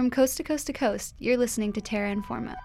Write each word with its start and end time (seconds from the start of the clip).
From 0.00 0.08
coast 0.08 0.38
to 0.38 0.42
coast 0.42 0.66
to 0.68 0.72
coast, 0.72 1.14
you're 1.18 1.36
listening 1.36 1.74
to 1.74 1.80
Terra 1.82 2.16
Informa. 2.16 2.56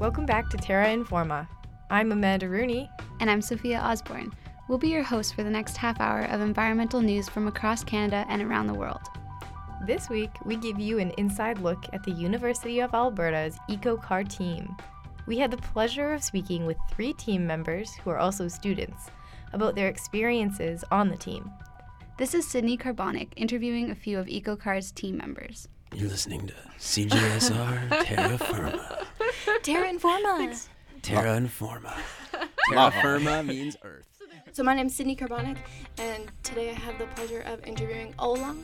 Welcome 0.00 0.26
back 0.26 0.50
to 0.50 0.56
Terra 0.56 0.86
Informa. 0.86 1.46
I'm 1.88 2.10
Amanda 2.10 2.48
Rooney. 2.48 2.90
And 3.20 3.30
I'm 3.30 3.40
Sophia 3.42 3.78
Osborne. 3.78 4.32
We'll 4.66 4.76
be 4.76 4.88
your 4.88 5.04
hosts 5.04 5.30
for 5.30 5.44
the 5.44 5.50
next 5.50 5.76
half 5.76 6.00
hour 6.00 6.22
of 6.22 6.40
environmental 6.40 7.00
news 7.00 7.28
from 7.28 7.46
across 7.46 7.84
Canada 7.84 8.26
and 8.28 8.42
around 8.42 8.66
the 8.66 8.74
world. 8.74 9.02
This 9.86 10.08
week, 10.08 10.32
we 10.44 10.56
give 10.56 10.80
you 10.80 10.98
an 10.98 11.12
inside 11.16 11.60
look 11.60 11.84
at 11.92 12.02
the 12.02 12.10
University 12.10 12.80
of 12.80 12.92
Alberta's 12.92 13.56
EcoCar 13.70 14.28
team. 14.28 14.76
We 15.28 15.38
had 15.38 15.52
the 15.52 15.58
pleasure 15.58 16.12
of 16.12 16.24
speaking 16.24 16.66
with 16.66 16.76
three 16.90 17.12
team 17.12 17.46
members 17.46 17.94
who 17.94 18.10
are 18.10 18.18
also 18.18 18.48
students 18.48 19.12
about 19.52 19.76
their 19.76 19.86
experiences 19.86 20.82
on 20.90 21.08
the 21.08 21.16
team. 21.16 21.52
This 22.20 22.34
is 22.34 22.46
Sydney 22.46 22.76
Carbonic 22.76 23.32
interviewing 23.36 23.90
a 23.90 23.94
few 23.94 24.18
of 24.18 24.26
EcoCar's 24.26 24.92
team 24.92 25.16
members. 25.16 25.68
You're 25.94 26.10
listening 26.10 26.48
to 26.48 26.54
CJSR 26.78 28.04
Terra 28.04 28.36
Firma. 28.36 29.06
Terra 29.62 29.90
Informa. 29.90 30.66
Terra 31.00 31.40
Informa. 31.40 31.94
Terra 32.68 32.90
Firma 33.00 33.42
means 33.42 33.74
Earth. 33.82 34.06
So 34.52 34.62
my 34.62 34.74
name 34.74 34.88
is 34.88 34.94
Sydney 34.94 35.16
Carbonic, 35.16 35.56
and 35.96 36.30
today 36.42 36.68
I 36.68 36.74
have 36.74 36.98
the 36.98 37.06
pleasure 37.06 37.40
of 37.46 37.64
interviewing 37.64 38.12
Ola, 38.18 38.54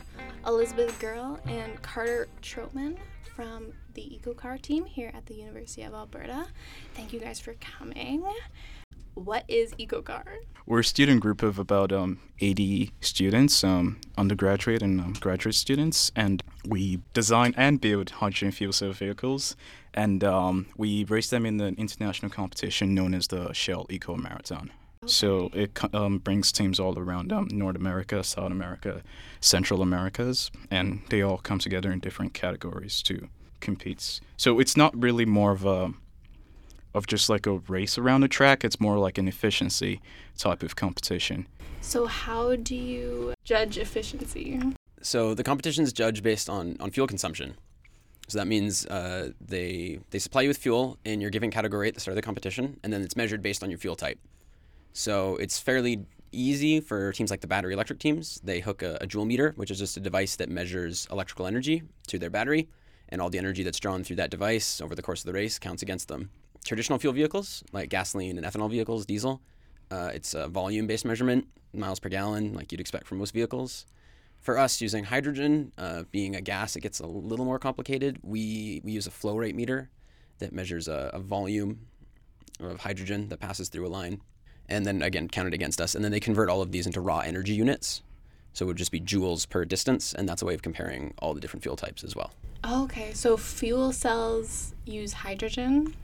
Elizabeth 0.47 0.99
Girl, 0.99 1.41
and 1.47 1.81
Carter 1.81 2.29
Trotman 2.43 2.99
from 3.35 3.73
the 3.95 4.21
EcoCar 4.23 4.61
team 4.61 4.85
here 4.85 5.11
at 5.15 5.25
the 5.25 5.35
University 5.35 5.81
of 5.85 5.95
Alberta. 5.95 6.45
Thank 6.93 7.15
you 7.15 7.21
guys 7.21 7.41
for 7.41 7.55
coming. 7.55 8.23
What 9.17 9.45
is 9.49 9.73
EcoCar? 9.73 10.25
We're 10.67 10.81
a 10.81 10.85
student 10.85 11.21
group 11.21 11.43
of 11.43 11.59
about 11.59 11.91
um, 11.91 12.21
80 12.41 12.93
students, 13.01 13.65
um, 13.65 13.99
undergraduate 14.19 14.83
and 14.83 15.01
um, 15.01 15.15
graduate 15.15 15.55
students, 15.55 16.13
and 16.15 16.43
we 16.69 17.01
design 17.15 17.55
and 17.57 17.81
build 17.81 18.11
hydrogen 18.11 18.53
fuel 18.53 18.75
cell 18.75 18.93
vehicles. 18.93 19.57
And 19.95 20.23
um, 20.23 20.67
we 20.77 21.05
race 21.05 21.31
them 21.31 21.47
in 21.47 21.57
the 21.57 21.69
international 21.69 22.31
competition 22.31 22.95
known 22.95 23.15
as 23.15 23.29
the 23.29 23.55
Shell 23.55 23.87
Eco 23.89 24.17
Marathon. 24.17 24.71
So 25.07 25.49
it 25.55 25.79
um, 25.95 26.19
brings 26.19 26.53
teams 26.53 26.79
all 26.79 26.99
around 26.99 27.33
um, 27.33 27.49
North 27.51 27.77
America, 27.77 28.23
South 28.23 28.53
America, 28.53 29.03
Central 29.41 29.81
Americas, 29.81 30.51
and 30.71 31.01
they 31.09 31.23
all 31.23 31.39
come 31.39 31.59
together 31.59 31.91
in 31.91 32.01
different 32.01 32.35
categories 32.35 33.01
to 33.05 33.29
compete. 33.61 34.21
So 34.37 34.61
it's 34.61 34.77
not 34.77 34.95
really 34.95 35.25
more 35.25 35.53
of 35.53 35.65
a 35.65 35.95
of 36.97 37.07
just 37.07 37.29
like 37.29 37.47
a 37.47 37.59
race 37.69 37.99
around 37.99 38.23
the 38.23 38.29
track. 38.29 38.65
It's 38.65 38.81
more 38.81 38.99
like 38.99 39.19
an 39.19 39.29
efficiency 39.29 40.01
type 40.39 40.63
of 40.63 40.77
competition. 40.77 41.47
So 41.83 42.07
how 42.07 42.57
do 42.57 42.75
you 42.75 43.35
judge 43.45 43.79
efficiency? 43.79 44.61
So 45.03 45.35
the 45.35 45.45
competition 45.45 45.85
is 45.85 45.93
judged 45.93 46.23
based 46.23 46.49
on, 46.49 46.77
on 46.81 46.91
fuel 46.91 47.07
consumption. 47.07 47.55
So 48.29 48.39
that 48.39 48.47
means 48.49 48.87
uh, 48.87 49.31
they 49.41 50.01
they 50.11 50.19
supply 50.19 50.43
you 50.43 50.49
with 50.49 50.59
fuel 50.59 50.99
in 51.05 51.21
your 51.21 51.31
given 51.31 51.51
category 51.51 51.87
at 51.87 51.95
the 51.95 52.01
start 52.01 52.15
of 52.15 52.17
the 52.17 52.23
competition, 52.23 52.81
and 52.83 52.93
then 52.93 53.03
it's 53.03 53.15
measured 53.15 53.41
based 53.41 53.63
on 53.63 53.71
your 53.71 53.79
fuel 53.79 53.95
type. 53.95 54.19
So 54.95 55.37
it's 55.37 55.61
fairly 55.61 56.07
easy 56.33 56.81
for 56.81 57.13
teams 57.13 57.31
like 57.31 57.41
the 57.41 57.47
battery 57.47 57.73
electric 57.75 58.01
teams. 58.01 58.41
They 58.43 58.59
hook 58.59 58.83
a, 58.83 58.99
a 59.01 59.07
joule 59.07 59.27
meter, 59.27 59.53
which 59.55 59.71
is 59.71 59.79
just 59.79 59.97
a 59.97 60.01
device 60.01 60.35
that 60.37 60.49
measures 60.49 61.07
electrical 61.13 61.47
energy 61.47 61.85
to 62.09 62.19
their 62.19 62.31
battery, 62.31 62.69
and 63.11 63.21
all 63.21 63.31
the 63.31 63.39
energy 63.39 63.63
that's 63.63 63.79
drawn 63.79 64.03
through 64.03 64.17
that 64.17 64.31
device 64.31 64.81
over 64.81 64.97
the 64.97 65.03
course 65.03 65.21
of 65.21 65.27
the 65.27 65.33
race 65.33 65.61
counts 65.61 65.83
against 65.83 66.09
them. 66.09 66.31
Traditional 66.67 66.99
fuel 66.99 67.13
vehicles 67.13 67.63
like 67.73 67.89
gasoline 67.89 68.37
and 68.39 68.45
ethanol 68.45 68.69
vehicles, 68.69 69.07
diesel, 69.07 69.41
uh, 69.93 70.11
it's 70.13 70.35
a 70.35 70.49
volume-based 70.49 71.05
measurement, 71.05 71.47
miles 71.73 72.01
per 72.01 72.09
gallon, 72.09 72.55
like 72.55 72.73
you'd 72.73 72.81
expect 72.81 73.07
from 73.07 73.19
most 73.19 73.33
vehicles. 73.33 73.87
For 74.41 74.59
us, 74.59 74.81
using 74.81 75.05
hydrogen, 75.05 75.71
uh, 75.79 76.03
being 76.11 76.35
a 76.35 76.41
gas, 76.41 76.75
it 76.75 76.81
gets 76.81 76.99
a 76.99 77.07
little 77.07 77.45
more 77.45 77.61
complicated. 77.61 78.19
We 78.23 78.81
we 78.83 78.91
use 78.91 79.07
a 79.07 79.13
flow 79.13 79.37
rate 79.37 79.55
meter 79.55 79.91
that 80.39 80.53
measures 80.53 80.89
a, 80.89 81.11
a 81.13 81.21
volume 81.21 81.87
of 82.59 82.81
hydrogen 82.81 83.29
that 83.29 83.39
passes 83.39 83.69
through 83.69 83.87
a 83.87 83.89
line, 83.89 84.21
and 84.69 84.85
then 84.85 85.03
again 85.03 85.29
counted 85.29 85.55
against 85.55 85.81
us. 85.81 85.95
And 85.95 86.05
then 86.05 86.11
they 86.11 86.21
convert 86.21 86.49
all 86.49 86.63
of 86.63 86.73
these 86.73 86.87
into 86.87 87.01
raw 87.01 87.21
energy 87.21 87.55
units, 87.55 88.03
so 88.55 88.65
it 88.65 88.69
would 88.69 88.77
just 88.77 88.91
be 88.91 89.01
joules 89.01 89.49
per 89.49 89.65
distance, 89.65 90.15
and 90.15 90.29
that's 90.29 90.43
a 90.43 90.45
way 90.45 90.55
of 90.55 90.63
comparing 90.63 91.15
all 91.19 91.33
the 91.33 91.41
different 91.41 91.63
fuel 91.63 91.77
types 91.77 92.03
as 92.03 92.17
well. 92.17 92.33
Okay, 92.69 93.13
so 93.13 93.37
fuel 93.37 93.93
cells 93.93 94.75
use 94.85 95.13
hydrogen. 95.13 95.95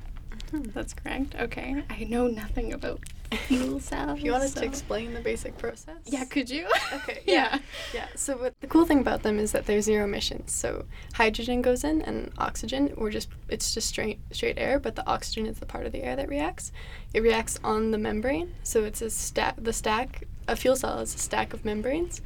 That's 0.53 0.95
correct. 0.95 1.35
Okay, 1.39 1.83
I 1.89 2.05
know 2.05 2.27
nothing 2.27 2.73
about 2.73 3.01
fuel 3.47 3.81
cells. 3.81 4.19
If 4.19 4.25
you 4.25 4.33
wanted 4.33 4.51
so. 4.51 4.61
to 4.61 4.67
explain 4.67 5.15
the 5.15 5.21
basic 5.21 5.57
process? 5.59 5.97
Yeah, 6.05 6.25
could 6.25 6.51
you? 6.51 6.67
Okay. 6.93 7.23
yeah. 7.27 7.59
Yeah. 7.95 8.07
So 8.15 8.37
what 8.37 8.61
the 8.61 8.67
cool 8.67 8.85
thing 8.85 9.01
about 9.01 9.23
them 9.23 9.39
is 9.39 9.53
that 9.53 9.67
they're 9.67 9.81
zero 9.81 10.05
emissions. 10.05 10.53
So 10.53 10.85
hydrogen 11.15 11.63
goes 11.63 11.85
in 11.85 12.03
and 12.03 12.33
oxygen 12.39 12.93
or 12.97 13.11
just 13.11 13.29
it's 13.49 13.73
just 13.73 13.89
straight 13.89 14.21
straight 14.33 14.59
air, 14.59 14.79
but 14.79 14.97
the 14.97 15.07
oxygen 15.07 15.47
is 15.47 15.59
the 15.59 15.67
part 15.67 15.87
of 15.87 15.93
the 15.93 16.03
air 16.03 16.17
that 16.17 16.29
reacts. 16.29 16.73
It 17.15 17.23
reacts 17.23 17.59
on 17.65 17.91
the 17.91 17.99
membrane. 17.99 18.55
So 18.63 18.85
it's 18.85 19.03
a 19.03 19.11
stack 19.11 19.57
the 19.59 19.73
stack 19.73 20.25
a 20.49 20.57
fuel 20.57 20.77
cell 20.77 20.99
is 20.99 21.15
a 21.15 21.19
stack 21.19 21.55
of 21.55 21.65
membranes. 21.65 22.21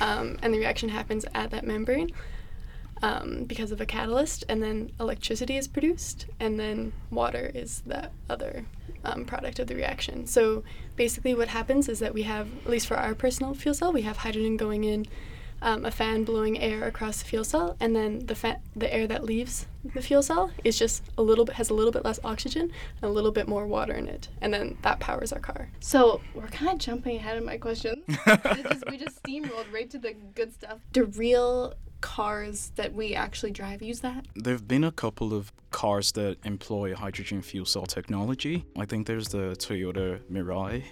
Um, 0.00 0.38
and 0.42 0.52
the 0.52 0.58
reaction 0.58 0.90
happens 0.90 1.24
at 1.34 1.50
that 1.50 1.66
membrane. 1.66 2.10
Um, 3.00 3.44
because 3.44 3.70
of 3.70 3.80
a 3.80 3.86
catalyst, 3.86 4.44
and 4.48 4.60
then 4.60 4.90
electricity 4.98 5.56
is 5.56 5.68
produced, 5.68 6.26
and 6.40 6.58
then 6.58 6.92
water 7.10 7.52
is 7.54 7.82
the 7.86 8.10
other 8.28 8.66
um, 9.04 9.24
product 9.24 9.60
of 9.60 9.68
the 9.68 9.76
reaction. 9.76 10.26
So 10.26 10.64
basically, 10.96 11.34
what 11.34 11.48
happens 11.48 11.88
is 11.88 12.00
that 12.00 12.12
we 12.12 12.22
have, 12.22 12.48
at 12.64 12.68
least 12.68 12.88
for 12.88 12.96
our 12.96 13.14
personal 13.14 13.54
fuel 13.54 13.74
cell, 13.74 13.92
we 13.92 14.02
have 14.02 14.16
hydrogen 14.16 14.56
going 14.56 14.82
in, 14.82 15.06
um, 15.60 15.84
a 15.84 15.90
fan 15.90 16.24
blowing 16.24 16.60
air 16.60 16.84
across 16.84 17.20
the 17.20 17.24
fuel 17.28 17.44
cell, 17.44 17.76
and 17.80 17.94
then 17.94 18.26
the 18.26 18.34
fa- 18.34 18.60
the 18.76 18.92
air 18.92 19.06
that 19.06 19.24
leaves 19.24 19.66
the 19.94 20.02
fuel 20.02 20.22
cell 20.22 20.50
is 20.64 20.78
just 20.78 21.02
a 21.16 21.22
little 21.22 21.44
bit 21.44 21.56
has 21.56 21.70
a 21.70 21.74
little 21.74 21.90
bit 21.90 22.04
less 22.04 22.20
oxygen 22.22 22.62
and 22.62 23.02
a 23.02 23.08
little 23.08 23.32
bit 23.32 23.48
more 23.48 23.66
water 23.66 23.94
in 23.94 24.08
it, 24.08 24.28
and 24.40 24.52
then 24.54 24.78
that 24.82 25.00
powers 25.00 25.32
our 25.32 25.40
car. 25.40 25.68
So 25.80 26.20
we're 26.34 26.46
kind 26.48 26.72
of 26.72 26.78
jumping 26.78 27.16
ahead 27.16 27.36
of 27.36 27.44
my 27.44 27.58
questions. 27.58 28.04
we 28.88 28.98
just 28.98 29.22
steamrolled 29.22 29.72
right 29.72 29.90
to 29.90 29.98
the 29.98 30.14
good 30.34 30.52
stuff. 30.52 30.78
The 30.92 31.04
real 31.04 31.74
cars 32.00 32.72
that 32.76 32.94
we 32.94 33.14
actually 33.14 33.50
drive 33.50 33.82
use 33.82 34.00
that? 34.00 34.26
There 34.34 34.52
have 34.52 34.68
been 34.68 34.84
a 34.84 34.92
couple 34.92 35.34
of 35.34 35.52
cars 35.70 36.12
that 36.12 36.38
employ 36.44 36.94
hydrogen 36.94 37.42
fuel 37.42 37.66
cell 37.66 37.86
technology. 37.86 38.64
I 38.76 38.84
think 38.84 39.06
there's 39.06 39.28
the 39.28 39.56
Toyota 39.58 40.20
Mirai 40.30 40.84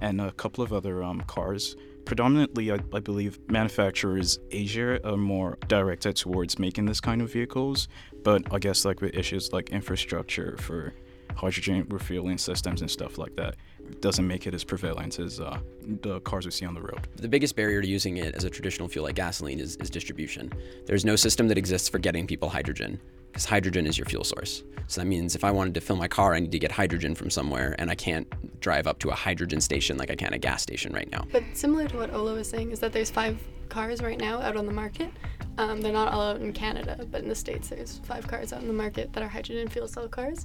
and 0.00 0.20
a 0.20 0.32
couple 0.32 0.64
of 0.64 0.72
other 0.72 1.02
um, 1.02 1.20
cars. 1.22 1.76
Predominantly, 2.04 2.70
I, 2.70 2.78
I, 2.92 3.00
believe 3.00 3.38
manufacturers 3.48 4.38
Asia 4.50 5.00
are 5.08 5.16
more 5.16 5.56
directed 5.68 6.16
towards 6.16 6.58
making 6.58 6.84
this 6.84 7.00
kind 7.00 7.22
of 7.22 7.32
vehicles, 7.32 7.88
but 8.22 8.52
I 8.52 8.58
guess 8.58 8.84
like 8.84 9.00
with 9.00 9.14
issues 9.14 9.52
like 9.52 9.70
infrastructure 9.70 10.56
for 10.58 10.92
hydrogen 11.34 11.86
refueling 11.88 12.38
systems 12.38 12.80
and 12.80 12.90
stuff 12.90 13.18
like 13.18 13.34
that, 13.36 13.56
doesn't 14.00 14.26
make 14.26 14.46
it 14.46 14.54
as 14.54 14.64
prevalent 14.64 15.18
as 15.18 15.40
uh, 15.40 15.58
the 16.02 16.20
cars 16.20 16.44
we 16.44 16.50
see 16.50 16.64
on 16.64 16.74
the 16.74 16.80
road. 16.80 17.06
The 17.16 17.28
biggest 17.28 17.56
barrier 17.56 17.82
to 17.82 17.88
using 17.88 18.16
it 18.16 18.34
as 18.34 18.44
a 18.44 18.50
traditional 18.50 18.88
fuel 18.88 19.04
like 19.04 19.14
gasoline 19.14 19.60
is, 19.60 19.76
is 19.76 19.90
distribution. 19.90 20.52
There's 20.86 21.04
no 21.04 21.16
system 21.16 21.48
that 21.48 21.58
exists 21.58 21.88
for 21.88 21.98
getting 21.98 22.26
people 22.26 22.48
hydrogen 22.48 23.00
because 23.34 23.44
hydrogen 23.44 23.86
is 23.86 23.98
your 23.98 24.06
fuel 24.06 24.22
source. 24.22 24.62
So 24.86 25.00
that 25.00 25.06
means 25.06 25.34
if 25.34 25.42
I 25.42 25.50
wanted 25.50 25.74
to 25.74 25.80
fill 25.80 25.96
my 25.96 26.06
car, 26.06 26.34
I 26.34 26.40
need 26.40 26.52
to 26.52 26.58
get 26.58 26.70
hydrogen 26.70 27.14
from 27.14 27.30
somewhere, 27.30 27.74
and 27.78 27.90
I 27.90 27.94
can't 27.94 28.28
drive 28.60 28.86
up 28.86 29.00
to 29.00 29.10
a 29.10 29.14
hydrogen 29.14 29.60
station 29.60 29.96
like 29.96 30.10
I 30.10 30.14
can 30.14 30.32
a 30.32 30.38
gas 30.38 30.62
station 30.62 30.92
right 30.92 31.10
now. 31.10 31.24
But 31.32 31.42
similar 31.54 31.88
to 31.88 31.96
what 31.96 32.14
Ola 32.14 32.34
was 32.34 32.48
saying, 32.48 32.70
is 32.70 32.78
that 32.80 32.92
there's 32.92 33.10
five 33.10 33.38
cars 33.68 34.02
right 34.02 34.18
now 34.18 34.40
out 34.40 34.56
on 34.56 34.66
the 34.66 34.72
market. 34.72 35.10
Um, 35.58 35.80
they're 35.80 35.92
not 35.92 36.12
all 36.12 36.22
out 36.22 36.40
in 36.40 36.52
Canada, 36.52 37.06
but 37.10 37.22
in 37.22 37.28
the 37.28 37.34
States, 37.34 37.70
there's 37.70 37.98
five 38.04 38.28
cars 38.28 38.52
out 38.52 38.60
in 38.60 38.68
the 38.68 38.74
market 38.74 39.12
that 39.12 39.22
are 39.22 39.28
hydrogen 39.28 39.68
fuel 39.68 39.88
cell 39.88 40.08
cars. 40.08 40.44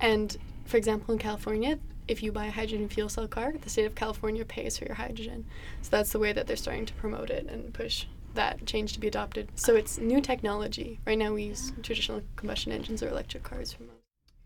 And 0.00 0.36
for 0.64 0.76
example, 0.76 1.12
in 1.12 1.18
California, 1.18 1.78
if 2.06 2.22
you 2.22 2.32
buy 2.32 2.46
a 2.46 2.50
hydrogen 2.50 2.88
fuel 2.88 3.08
cell 3.08 3.28
car, 3.28 3.52
the 3.60 3.68
state 3.68 3.84
of 3.84 3.94
California 3.94 4.44
pays 4.44 4.78
for 4.78 4.86
your 4.86 4.94
hydrogen. 4.94 5.44
So 5.82 5.90
that's 5.90 6.12
the 6.12 6.18
way 6.18 6.32
that 6.32 6.46
they're 6.46 6.56
starting 6.56 6.86
to 6.86 6.94
promote 6.94 7.30
it 7.30 7.46
and 7.48 7.72
push 7.74 8.06
that 8.34 8.64
change 8.66 8.92
to 8.94 9.00
be 9.00 9.08
adopted. 9.08 9.48
So 9.54 9.74
it's 9.76 9.98
new 9.98 10.20
technology. 10.20 11.00
Right 11.06 11.18
now 11.18 11.32
we 11.34 11.44
use 11.44 11.72
traditional 11.82 12.22
combustion 12.36 12.72
engines 12.72 13.02
or 13.02 13.08
electric 13.08 13.42
cars 13.42 13.72
for 13.72 13.82
most. 13.82 13.94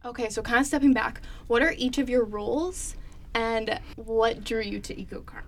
Okay, 0.04 0.28
so 0.30 0.42
kind 0.42 0.60
of 0.60 0.66
stepping 0.66 0.92
back, 0.92 1.20
what 1.46 1.62
are 1.62 1.74
each 1.76 1.98
of 1.98 2.08
your 2.10 2.24
roles 2.24 2.96
and 3.34 3.78
what 3.96 4.42
drew 4.42 4.60
you 4.60 4.80
to 4.80 4.94
EcoCar? 4.94 5.42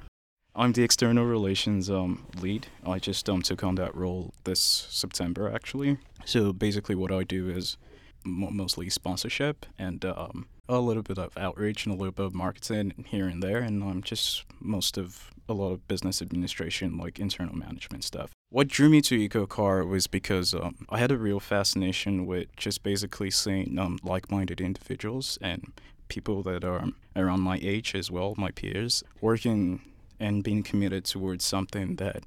I'm 0.55 0.73
the 0.73 0.85
external 0.85 1.25
relations 1.25 1.91
um, 1.91 2.27
lead. 2.41 2.69
I 2.87 3.01
just 3.01 3.29
um, 3.29 3.43
took 3.43 3.65
on 3.65 3.75
that 3.75 3.93
role 3.97 4.33
this 4.45 4.61
September, 4.61 5.53
actually. 5.53 5.99
So 6.25 6.53
basically, 6.53 6.95
what 6.95 7.11
I 7.11 7.25
do 7.25 7.51
is 7.51 7.77
mostly 8.25 8.89
sponsorship 8.91 9.67
and 9.79 10.05
um, 10.05 10.47
a 10.69 10.81
little 10.81 11.03
bit 11.03 11.19
of 11.19 11.37
outreach 11.37 11.87
and 11.87 11.95
a 11.95 11.99
little 11.99 12.13
bit 12.13 12.27
of 12.27 12.35
marketing 12.35 13.05
here 13.07 13.27
and 13.27 13.43
there, 13.43 13.59
and 13.59 13.83
I'm 13.83 14.03
just 14.03 14.45
most 14.61 14.97
of 14.97 15.31
a 15.49 15.53
lot 15.53 15.73
of 15.73 15.87
business 15.89 16.23
administration, 16.23 16.97
like 16.97 17.19
internal 17.19 17.55
management 17.55 18.05
stuff. 18.05 18.31
What 18.51 18.69
drew 18.69 18.89
me 18.89 19.01
to 19.03 19.29
EcoCar 19.29 19.87
was 19.87 20.07
because 20.07 20.55
um, 20.55 20.87
I 20.89 20.99
had 20.99 21.11
a 21.11 21.19
real 21.19 21.41
fascination 21.41 22.25
with 22.25 22.55
just 22.57 22.83
basically 22.83 23.31
seeing 23.31 23.79
um, 23.79 23.99
like-minded 24.03 24.61
individuals 24.61 25.39
and 25.43 25.73
people 26.09 26.43
that 26.45 26.65
are 26.65 26.85
around 27.17 27.41
my 27.41 27.59
age 27.63 27.95
as 27.95 28.11
well, 28.11 28.35
my 28.37 28.51
peers, 28.51 29.03
working 29.21 29.81
and 30.21 30.45
being 30.45 30.63
committed 30.63 31.05
towards 31.05 31.45
something 31.45 31.97
that 31.97 32.23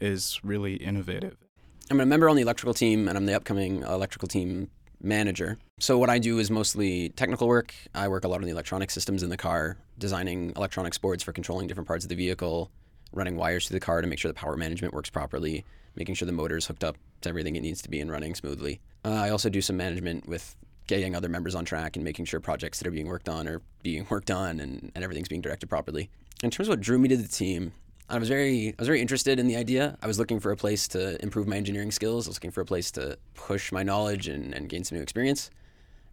is 0.00 0.40
really 0.42 0.74
innovative. 0.74 1.36
I'm 1.90 2.00
a 2.00 2.06
member 2.06 2.28
on 2.28 2.36
the 2.36 2.42
electrical 2.42 2.74
team, 2.74 3.08
and 3.08 3.16
I'm 3.16 3.26
the 3.26 3.34
upcoming 3.34 3.82
electrical 3.82 4.28
team 4.28 4.70
manager. 5.04 5.58
So 5.78 5.98
what 5.98 6.10
I 6.10 6.18
do 6.18 6.38
is 6.38 6.50
mostly 6.50 7.10
technical 7.10 7.48
work. 7.48 7.74
I 7.94 8.08
work 8.08 8.24
a 8.24 8.28
lot 8.28 8.36
on 8.36 8.44
the 8.44 8.50
electronic 8.50 8.90
systems 8.90 9.22
in 9.22 9.30
the 9.30 9.36
car, 9.36 9.76
designing 9.98 10.52
electronics 10.56 10.98
boards 10.98 11.22
for 11.22 11.32
controlling 11.32 11.66
different 11.66 11.86
parts 11.86 12.04
of 12.04 12.08
the 12.08 12.14
vehicle, 12.14 12.70
running 13.12 13.36
wires 13.36 13.68
through 13.68 13.76
the 13.78 13.84
car 13.84 14.00
to 14.00 14.06
make 14.06 14.18
sure 14.18 14.30
the 14.30 14.34
power 14.34 14.56
management 14.56 14.94
works 14.94 15.10
properly, 15.10 15.64
making 15.96 16.14
sure 16.14 16.26
the 16.26 16.32
motor 16.32 16.56
is 16.56 16.66
hooked 16.66 16.84
up 16.84 16.96
to 17.20 17.28
everything 17.28 17.56
it 17.56 17.62
needs 17.62 17.82
to 17.82 17.90
be 17.90 18.00
and 18.00 18.10
running 18.10 18.34
smoothly. 18.34 18.80
Uh, 19.04 19.10
I 19.12 19.30
also 19.30 19.48
do 19.48 19.60
some 19.60 19.76
management 19.76 20.28
with 20.28 20.56
getting 20.86 21.14
other 21.14 21.28
members 21.28 21.54
on 21.54 21.64
track 21.64 21.96
and 21.96 22.04
making 22.04 22.26
sure 22.26 22.40
projects 22.40 22.78
that 22.78 22.86
are 22.86 22.90
being 22.90 23.06
worked 23.06 23.28
on 23.28 23.48
are 23.48 23.62
being 23.82 24.06
worked 24.10 24.30
on 24.30 24.60
and, 24.60 24.92
and 24.94 25.04
everything's 25.04 25.28
being 25.28 25.40
directed 25.40 25.68
properly. 25.68 26.10
In 26.42 26.50
terms 26.50 26.68
of 26.68 26.72
what 26.72 26.80
drew 26.80 26.98
me 26.98 27.08
to 27.08 27.16
the 27.16 27.28
team, 27.28 27.72
I 28.08 28.18
was 28.18 28.28
very 28.28 28.68
I 28.68 28.74
was 28.78 28.88
very 28.88 29.00
interested 29.00 29.38
in 29.38 29.46
the 29.46 29.56
idea. 29.56 29.96
I 30.02 30.06
was 30.06 30.18
looking 30.18 30.40
for 30.40 30.52
a 30.52 30.56
place 30.56 30.88
to 30.88 31.22
improve 31.22 31.48
my 31.48 31.56
engineering 31.56 31.90
skills. 31.90 32.26
I 32.26 32.30
was 32.30 32.36
looking 32.36 32.50
for 32.50 32.60
a 32.60 32.66
place 32.66 32.90
to 32.92 33.18
push 33.34 33.72
my 33.72 33.82
knowledge 33.82 34.28
and, 34.28 34.54
and 34.54 34.68
gain 34.68 34.84
some 34.84 34.96
new 34.96 35.02
experience. 35.02 35.50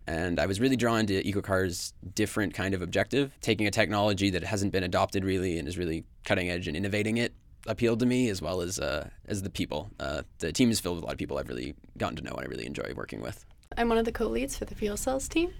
And 0.07 0.39
I 0.39 0.45
was 0.45 0.59
really 0.59 0.75
drawn 0.75 1.05
to 1.07 1.23
EcoCar's 1.23 1.93
different 2.15 2.53
kind 2.53 2.73
of 2.73 2.81
objective, 2.81 3.31
taking 3.41 3.67
a 3.67 3.71
technology 3.71 4.29
that 4.31 4.43
hasn't 4.43 4.71
been 4.71 4.83
adopted 4.83 5.23
really 5.23 5.59
and 5.59 5.67
is 5.67 5.77
really 5.77 6.05
cutting 6.25 6.49
edge 6.49 6.67
and 6.67 6.75
innovating 6.75 7.17
it 7.17 7.33
appealed 7.67 7.99
to 7.99 8.05
me 8.05 8.29
as 8.29 8.41
well 8.41 8.61
as 8.61 8.79
uh, 8.79 9.09
as 9.27 9.43
the 9.43 9.49
people. 9.49 9.91
Uh, 9.99 10.23
the 10.39 10.51
team 10.51 10.71
is 10.71 10.79
filled 10.79 10.95
with 10.95 11.03
a 11.03 11.05
lot 11.05 11.13
of 11.13 11.19
people 11.19 11.37
I've 11.37 11.49
really 11.49 11.75
gotten 11.97 12.15
to 12.15 12.23
know 12.23 12.31
and 12.31 12.41
I 12.41 12.45
really 12.45 12.65
enjoy 12.65 12.93
working 12.95 13.21
with. 13.21 13.45
I'm 13.77 13.89
one 13.89 13.97
of 13.97 14.05
the 14.05 14.11
co-leads 14.11 14.57
for 14.57 14.65
the 14.65 14.75
fuel 14.75 14.97
cells 14.97 15.27
team. 15.27 15.53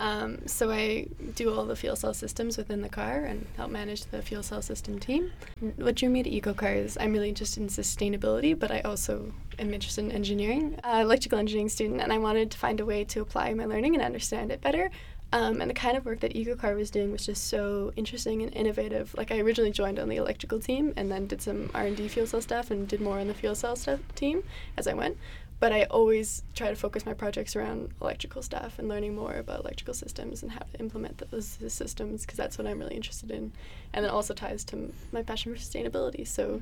Um, 0.00 0.46
so 0.46 0.70
I 0.70 1.06
do 1.34 1.54
all 1.54 1.64
the 1.64 1.76
fuel 1.76 1.96
cell 1.96 2.14
systems 2.14 2.56
within 2.56 2.82
the 2.82 2.88
car 2.88 3.24
and 3.24 3.46
help 3.56 3.70
manage 3.70 4.04
the 4.06 4.22
fuel 4.22 4.42
cell 4.42 4.62
system 4.62 4.98
team. 4.98 5.32
What 5.76 5.94
drew 5.94 6.08
me 6.08 6.22
to 6.22 6.30
EcoCar 6.30 6.76
is 6.76 6.98
I'm 7.00 7.12
really 7.12 7.28
interested 7.28 7.62
in 7.62 7.68
sustainability, 7.68 8.58
but 8.58 8.70
I 8.70 8.80
also 8.80 9.32
am 9.58 9.72
interested 9.72 10.04
in 10.04 10.12
engineering, 10.12 10.78
uh, 10.82 10.98
electrical 11.02 11.38
engineering 11.38 11.68
student, 11.68 12.00
and 12.00 12.12
I 12.12 12.18
wanted 12.18 12.50
to 12.50 12.58
find 12.58 12.80
a 12.80 12.84
way 12.84 13.04
to 13.04 13.20
apply 13.20 13.54
my 13.54 13.66
learning 13.66 13.94
and 13.94 14.02
understand 14.02 14.50
it 14.50 14.60
better. 14.60 14.90
Um, 15.32 15.60
and 15.60 15.68
the 15.68 15.74
kind 15.74 15.96
of 15.96 16.04
work 16.04 16.20
that 16.20 16.34
EcoCar 16.34 16.76
was 16.76 16.92
doing 16.92 17.10
was 17.10 17.26
just 17.26 17.48
so 17.48 17.92
interesting 17.96 18.42
and 18.42 18.54
innovative. 18.54 19.12
Like 19.16 19.32
I 19.32 19.40
originally 19.40 19.72
joined 19.72 19.98
on 19.98 20.08
the 20.08 20.14
electrical 20.16 20.60
team 20.60 20.92
and 20.96 21.10
then 21.10 21.26
did 21.26 21.42
some 21.42 21.70
R&D 21.74 22.06
fuel 22.06 22.28
cell 22.28 22.40
stuff 22.40 22.70
and 22.70 22.86
did 22.86 23.00
more 23.00 23.18
on 23.18 23.26
the 23.26 23.34
fuel 23.34 23.56
cell 23.56 23.74
stuff 23.74 23.98
team 24.14 24.44
as 24.76 24.86
I 24.86 24.94
went 24.94 25.16
but 25.60 25.72
I 25.72 25.84
always 25.84 26.42
try 26.54 26.68
to 26.68 26.76
focus 26.76 27.06
my 27.06 27.14
projects 27.14 27.56
around 27.56 27.92
electrical 28.00 28.42
stuff 28.42 28.78
and 28.78 28.88
learning 28.88 29.14
more 29.14 29.34
about 29.34 29.60
electrical 29.60 29.94
systems 29.94 30.42
and 30.42 30.52
how 30.52 30.60
to 30.60 30.80
implement 30.80 31.22
those 31.30 31.58
systems 31.68 32.22
because 32.22 32.36
that's 32.36 32.58
what 32.58 32.66
I'm 32.66 32.78
really 32.78 32.96
interested 32.96 33.30
in. 33.30 33.52
And 33.92 34.04
it 34.04 34.10
also 34.10 34.34
ties 34.34 34.64
to 34.66 34.92
my 35.12 35.22
passion 35.22 35.54
for 35.54 35.60
sustainability. 35.60 36.26
So 36.26 36.60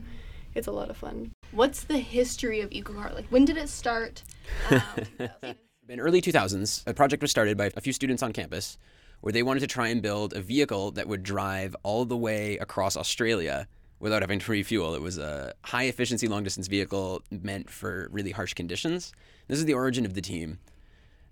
it's 0.54 0.66
a 0.66 0.72
lot 0.72 0.90
of 0.90 0.96
fun. 0.96 1.32
What's 1.50 1.84
the 1.84 1.98
history 1.98 2.60
of 2.60 2.70
EcoCar? 2.70 3.14
Like, 3.14 3.26
when 3.28 3.44
did 3.44 3.56
it 3.56 3.68
start? 3.68 4.22
Um, 4.70 4.82
In 5.88 6.00
early 6.00 6.22
2000s, 6.22 6.84
a 6.86 6.94
project 6.94 7.22
was 7.22 7.30
started 7.30 7.58
by 7.58 7.70
a 7.76 7.80
few 7.80 7.92
students 7.92 8.22
on 8.22 8.32
campus 8.32 8.78
where 9.20 9.32
they 9.32 9.42
wanted 9.42 9.60
to 9.60 9.66
try 9.66 9.88
and 9.88 10.00
build 10.00 10.32
a 10.32 10.40
vehicle 10.40 10.90
that 10.92 11.06
would 11.06 11.22
drive 11.22 11.76
all 11.82 12.04
the 12.04 12.16
way 12.16 12.56
across 12.58 12.96
Australia 12.96 13.68
without 14.02 14.20
having 14.20 14.40
to 14.40 14.50
refuel. 14.50 14.94
It 14.94 15.00
was 15.00 15.16
a 15.16 15.54
high 15.64 15.84
efficiency 15.84 16.26
long 16.26 16.42
distance 16.42 16.66
vehicle 16.66 17.22
meant 17.30 17.70
for 17.70 18.08
really 18.10 18.32
harsh 18.32 18.52
conditions. 18.52 19.12
This 19.46 19.58
is 19.58 19.64
the 19.64 19.74
origin 19.74 20.04
of 20.04 20.14
the 20.14 20.20
team. 20.20 20.58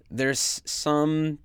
There's 0.08 0.62
some 0.64 1.40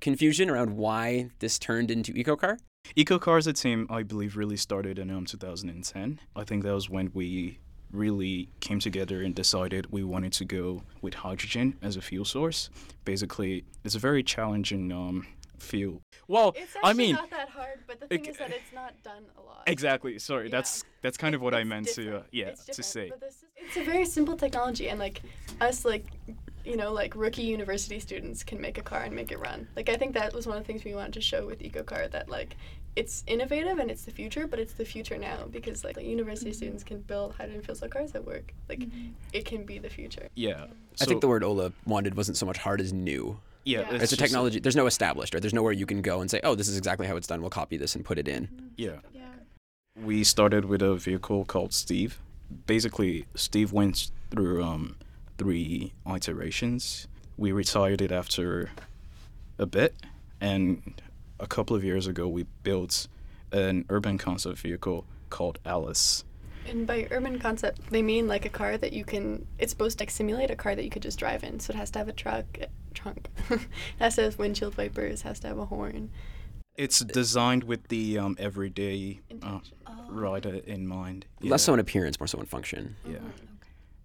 confusion 0.00 0.48
around 0.48 0.76
why 0.76 1.28
this 1.40 1.58
turned 1.58 1.90
into 1.90 2.14
EcoCar. 2.14 2.56
EcoCar 2.96 3.38
is 3.38 3.46
a 3.46 3.52
team, 3.52 3.86
I 3.90 4.02
believe, 4.02 4.34
really 4.34 4.56
started 4.56 4.98
in 4.98 5.10
um, 5.10 5.26
2010. 5.26 6.18
I 6.34 6.44
think 6.44 6.64
that 6.64 6.72
was 6.72 6.88
when 6.88 7.10
we 7.12 7.58
really 7.92 8.48
came 8.60 8.78
together 8.78 9.20
and 9.20 9.34
decided 9.34 9.88
we 9.90 10.02
wanted 10.02 10.32
to 10.32 10.46
go 10.46 10.82
with 11.02 11.14
hydrogen 11.14 11.76
as 11.82 11.96
a 11.96 12.00
fuel 12.00 12.24
source. 12.24 12.70
Basically, 13.04 13.64
it's 13.84 13.94
a 13.94 13.98
very 13.98 14.22
challenging 14.22 14.90
um, 14.90 15.26
fuel. 15.62 16.02
Well, 16.28 16.54
It's 16.56 16.74
I 16.82 16.92
mean, 16.92 17.14
not 17.14 17.30
that 17.30 17.48
hard, 17.50 17.80
but 17.86 18.00
the 18.00 18.06
thing 18.06 18.24
it- 18.24 18.30
is 18.30 18.36
that 18.38 18.50
it's 18.50 18.72
not 18.74 18.94
done 19.02 19.24
a 19.38 19.40
lot. 19.42 19.62
exactly. 19.66 20.18
Sorry, 20.18 20.46
Yeah. 20.46 20.50
that's 20.56 20.84
that's 21.02 21.16
kind 21.16 21.34
of 21.34 21.40
what 21.40 21.54
I 21.54 21.60
It's 21.60 21.68
meant 21.68 21.86
to 21.94 22.18
uh, 22.18 22.22
yeah 22.32 22.46
It's 22.48 22.64
to 22.66 22.82
say. 22.82 23.10
but 23.10 23.20
this 23.20 23.34
is- 23.36 23.44
it's 23.56 23.76
a 23.76 23.84
very 23.84 24.04
simple 24.04 24.36
technology, 24.36 24.88
and 24.88 24.98
like 24.98 25.20
us, 25.60 25.84
like 25.84 26.06
you 26.64 26.76
know, 26.76 26.92
like 26.92 27.14
rookie 27.16 27.42
university 27.42 27.98
students 28.00 28.42
can 28.42 28.60
make 28.60 28.76
a 28.76 28.82
car 28.82 29.02
and 29.02 29.14
make 29.14 29.32
it 29.32 29.38
run. 29.38 29.66
Like 29.76 29.88
I 29.88 29.96
think 29.96 30.12
that 30.14 30.34
was 30.34 30.46
one 30.46 30.56
of 30.58 30.62
the 30.62 30.66
things 30.66 30.84
we 30.84 30.94
wanted 30.94 31.14
to 31.14 31.20
show 31.20 31.46
with 31.46 31.60
EcoCar 31.60 32.10
that 32.10 32.28
like 32.28 32.54
it's 32.96 33.22
innovative 33.26 33.78
and 33.78 33.90
it's 33.90 34.04
the 34.04 34.10
future, 34.10 34.46
but 34.46 34.58
it's 34.58 34.74
the 34.74 34.84
future 34.84 35.16
now 35.16 35.46
because 35.50 35.84
like 35.84 35.96
university 36.00 36.52
students 36.52 36.82
can 36.84 37.00
build 37.02 37.32
hydrogen 37.34 37.62
fuel 37.62 37.74
cell 37.76 37.88
cars 37.88 38.12
that 38.12 38.26
work. 38.26 38.52
Like 38.68 38.82
it 39.32 39.44
can 39.46 39.64
be 39.64 39.78
the 39.78 39.88
future. 39.88 40.28
Yeah. 40.34 40.66
I 41.00 41.04
think 41.06 41.20
the 41.22 41.28
word 41.28 41.44
Ola 41.44 41.72
wanted 41.86 42.14
wasn't 42.16 42.36
so 42.36 42.44
much 42.46 42.58
hard 42.58 42.80
as 42.80 42.92
new. 42.92 43.40
Yeah, 43.64 43.80
Yeah. 43.80 43.94
It's, 43.94 44.12
a 44.12 44.16
just 44.16 44.20
technology. 44.20 44.60
There's 44.60 44.76
no 44.76 44.86
established, 44.86 45.34
or 45.34 45.40
there's 45.40 45.54
nowhere 45.54 45.72
you 45.72 45.86
can 45.86 46.02
go 46.02 46.20
and 46.20 46.30
say, 46.30 46.40
"Oh, 46.44 46.54
this 46.54 46.68
is 46.68 46.76
exactly 46.76 47.06
how 47.06 47.16
it's 47.16 47.26
done. 47.26 47.40
We'll 47.40 47.50
copy 47.50 47.76
this 47.76 47.94
and 47.94 48.04
put 48.04 48.18
it 48.18 48.28
in." 48.28 48.48
yeah. 48.76 48.98
Yeah. 49.12 49.22
We 50.02 50.24
started 50.24 50.64
with 50.64 50.82
a 50.82 50.94
vehicle 50.94 51.44
called 51.44 51.74
Steve. 51.74 52.20
Basically, 52.66 53.26
Steve 53.34 53.72
went 53.72 54.10
through 54.30 54.62
um, 54.62 54.96
three 55.36 55.92
iterations. 56.06 57.06
We 57.36 57.52
retired 57.52 58.00
it 58.00 58.12
after 58.12 58.70
a 59.58 59.66
bit, 59.66 59.94
and 60.40 61.00
a 61.38 61.46
couple 61.46 61.74
of 61.76 61.82
years 61.84 62.06
ago, 62.06 62.28
we 62.28 62.44
built 62.62 63.08
an 63.52 63.84
urban 63.88 64.18
concept 64.18 64.58
vehicle 64.58 65.06
called 65.28 65.58
Alice. 65.64 66.24
And 66.68 66.86
by 66.86 67.08
urban 67.10 67.38
concept, 67.38 67.90
they 67.90 68.02
mean 68.02 68.28
like 68.28 68.44
a 68.44 68.48
car 68.48 68.76
that 68.76 68.92
you 68.92 69.04
can. 69.04 69.46
It's 69.58 69.72
supposed 69.72 69.98
to 69.98 70.02
like 70.02 70.10
simulate 70.10 70.50
a 70.50 70.56
car 70.56 70.74
that 70.74 70.84
you 70.84 70.90
could 70.90 71.02
just 71.02 71.18
drive 71.18 71.42
in. 71.42 71.60
So 71.60 71.72
it 71.72 71.76
has 71.76 71.90
to 71.92 71.98
have 71.98 72.08
a 72.08 72.12
truck, 72.12 72.44
trunk. 72.94 73.28
it 73.50 73.60
has 73.98 74.16
to 74.16 74.22
have 74.22 74.38
windshield 74.38 74.76
wipers. 74.76 75.22
Has 75.22 75.40
to 75.40 75.48
have 75.48 75.58
a 75.58 75.66
horn. 75.66 76.10
It's 76.76 77.00
designed 77.00 77.64
with 77.64 77.88
the 77.88 78.18
um, 78.18 78.36
everyday 78.38 79.20
uh, 79.30 79.34
Intention. 79.34 79.76
rider 80.08 80.54
in 80.66 80.86
mind. 80.86 81.26
Less 81.42 81.62
so 81.64 81.74
in 81.74 81.80
appearance, 81.80 82.18
more 82.18 82.26
so 82.26 82.38
in 82.38 82.46
function. 82.46 82.96
Yeah. 83.06 83.18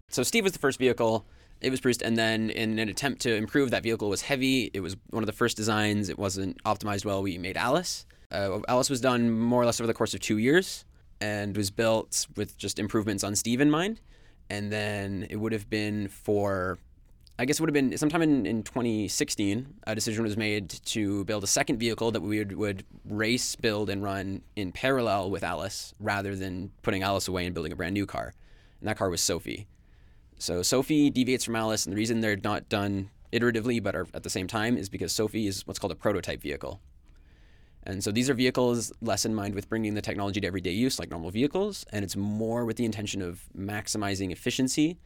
So 0.08 0.22
Steve 0.22 0.44
was 0.44 0.52
the 0.52 0.58
first 0.58 0.78
vehicle. 0.78 1.24
It 1.60 1.70
was 1.70 1.80
produced, 1.80 2.02
and 2.02 2.18
then 2.18 2.50
in 2.50 2.78
an 2.78 2.88
attempt 2.88 3.22
to 3.22 3.34
improve, 3.34 3.70
that 3.70 3.82
vehicle 3.82 4.10
was 4.10 4.22
heavy. 4.22 4.70
It 4.74 4.80
was 4.80 4.94
one 5.08 5.22
of 5.22 5.26
the 5.26 5.32
first 5.32 5.56
designs. 5.56 6.10
It 6.10 6.18
wasn't 6.18 6.62
optimized 6.64 7.06
well. 7.06 7.22
We 7.22 7.38
made 7.38 7.56
Alice. 7.56 8.04
Uh, 8.30 8.58
Alice 8.68 8.90
was 8.90 9.00
done 9.00 9.30
more 9.30 9.62
or 9.62 9.64
less 9.66 9.80
over 9.80 9.86
the 9.86 9.94
course 9.94 10.12
of 10.12 10.20
two 10.20 10.36
years, 10.36 10.84
and 11.20 11.56
was 11.56 11.70
built 11.70 12.26
with 12.36 12.56
just 12.58 12.78
improvements 12.78 13.24
on 13.24 13.34
Steve 13.34 13.60
in 13.60 13.70
mind. 13.70 14.00
And 14.48 14.72
then 14.72 15.26
it 15.28 15.36
would 15.36 15.52
have 15.52 15.68
been 15.68 16.08
for, 16.08 16.78
I 17.38 17.44
guess 17.44 17.58
it 17.58 17.62
would 17.62 17.68
have 17.68 17.74
been 17.74 17.96
sometime 17.98 18.22
in, 18.22 18.46
in 18.46 18.62
2016. 18.62 19.66
A 19.86 19.94
decision 19.94 20.22
was 20.22 20.36
made 20.36 20.70
to 20.70 21.24
build 21.24 21.42
a 21.42 21.48
second 21.48 21.78
vehicle 21.78 22.12
that 22.12 22.20
we 22.20 22.38
would, 22.38 22.56
would 22.56 22.84
race, 23.04 23.56
build, 23.56 23.90
and 23.90 24.02
run 24.02 24.42
in 24.54 24.72
parallel 24.72 25.30
with 25.30 25.42
Alice, 25.42 25.94
rather 25.98 26.36
than 26.36 26.70
putting 26.82 27.02
Alice 27.02 27.28
away 27.28 27.44
and 27.44 27.54
building 27.54 27.72
a 27.72 27.76
brand 27.76 27.94
new 27.94 28.06
car. 28.06 28.34
And 28.80 28.88
that 28.88 28.98
car 28.98 29.10
was 29.10 29.20
Sophie. 29.20 29.66
So 30.38 30.62
Sophie 30.62 31.10
deviates 31.10 31.44
from 31.44 31.56
Alice, 31.56 31.86
and 31.86 31.92
the 31.92 31.96
reason 31.96 32.20
they're 32.20 32.36
not 32.36 32.68
done 32.68 33.10
iteratively 33.32 33.82
but 33.82 33.96
are 33.96 34.06
at 34.14 34.22
the 34.22 34.30
same 34.30 34.46
time 34.46 34.76
is 34.76 34.88
because 34.88 35.12
Sophie 35.12 35.46
is 35.46 35.66
what's 35.66 35.78
called 35.78 35.92
a 35.92 35.96
prototype 35.96 36.40
vehicle. 36.40 36.80
And 37.86 38.02
so 38.02 38.10
these 38.10 38.28
are 38.28 38.34
vehicles 38.34 38.92
less 39.00 39.24
in 39.24 39.34
mind 39.34 39.54
with 39.54 39.68
bringing 39.68 39.94
the 39.94 40.02
technology 40.02 40.40
to 40.40 40.46
everyday 40.46 40.72
use 40.72 40.98
like 40.98 41.10
normal 41.10 41.30
vehicles, 41.30 41.86
and 41.92 42.04
it's 42.04 42.16
more 42.16 42.64
with 42.64 42.76
the 42.76 42.84
intention 42.84 43.22
of 43.22 43.42
maximizing 43.56 44.32
efficiency 44.32 44.98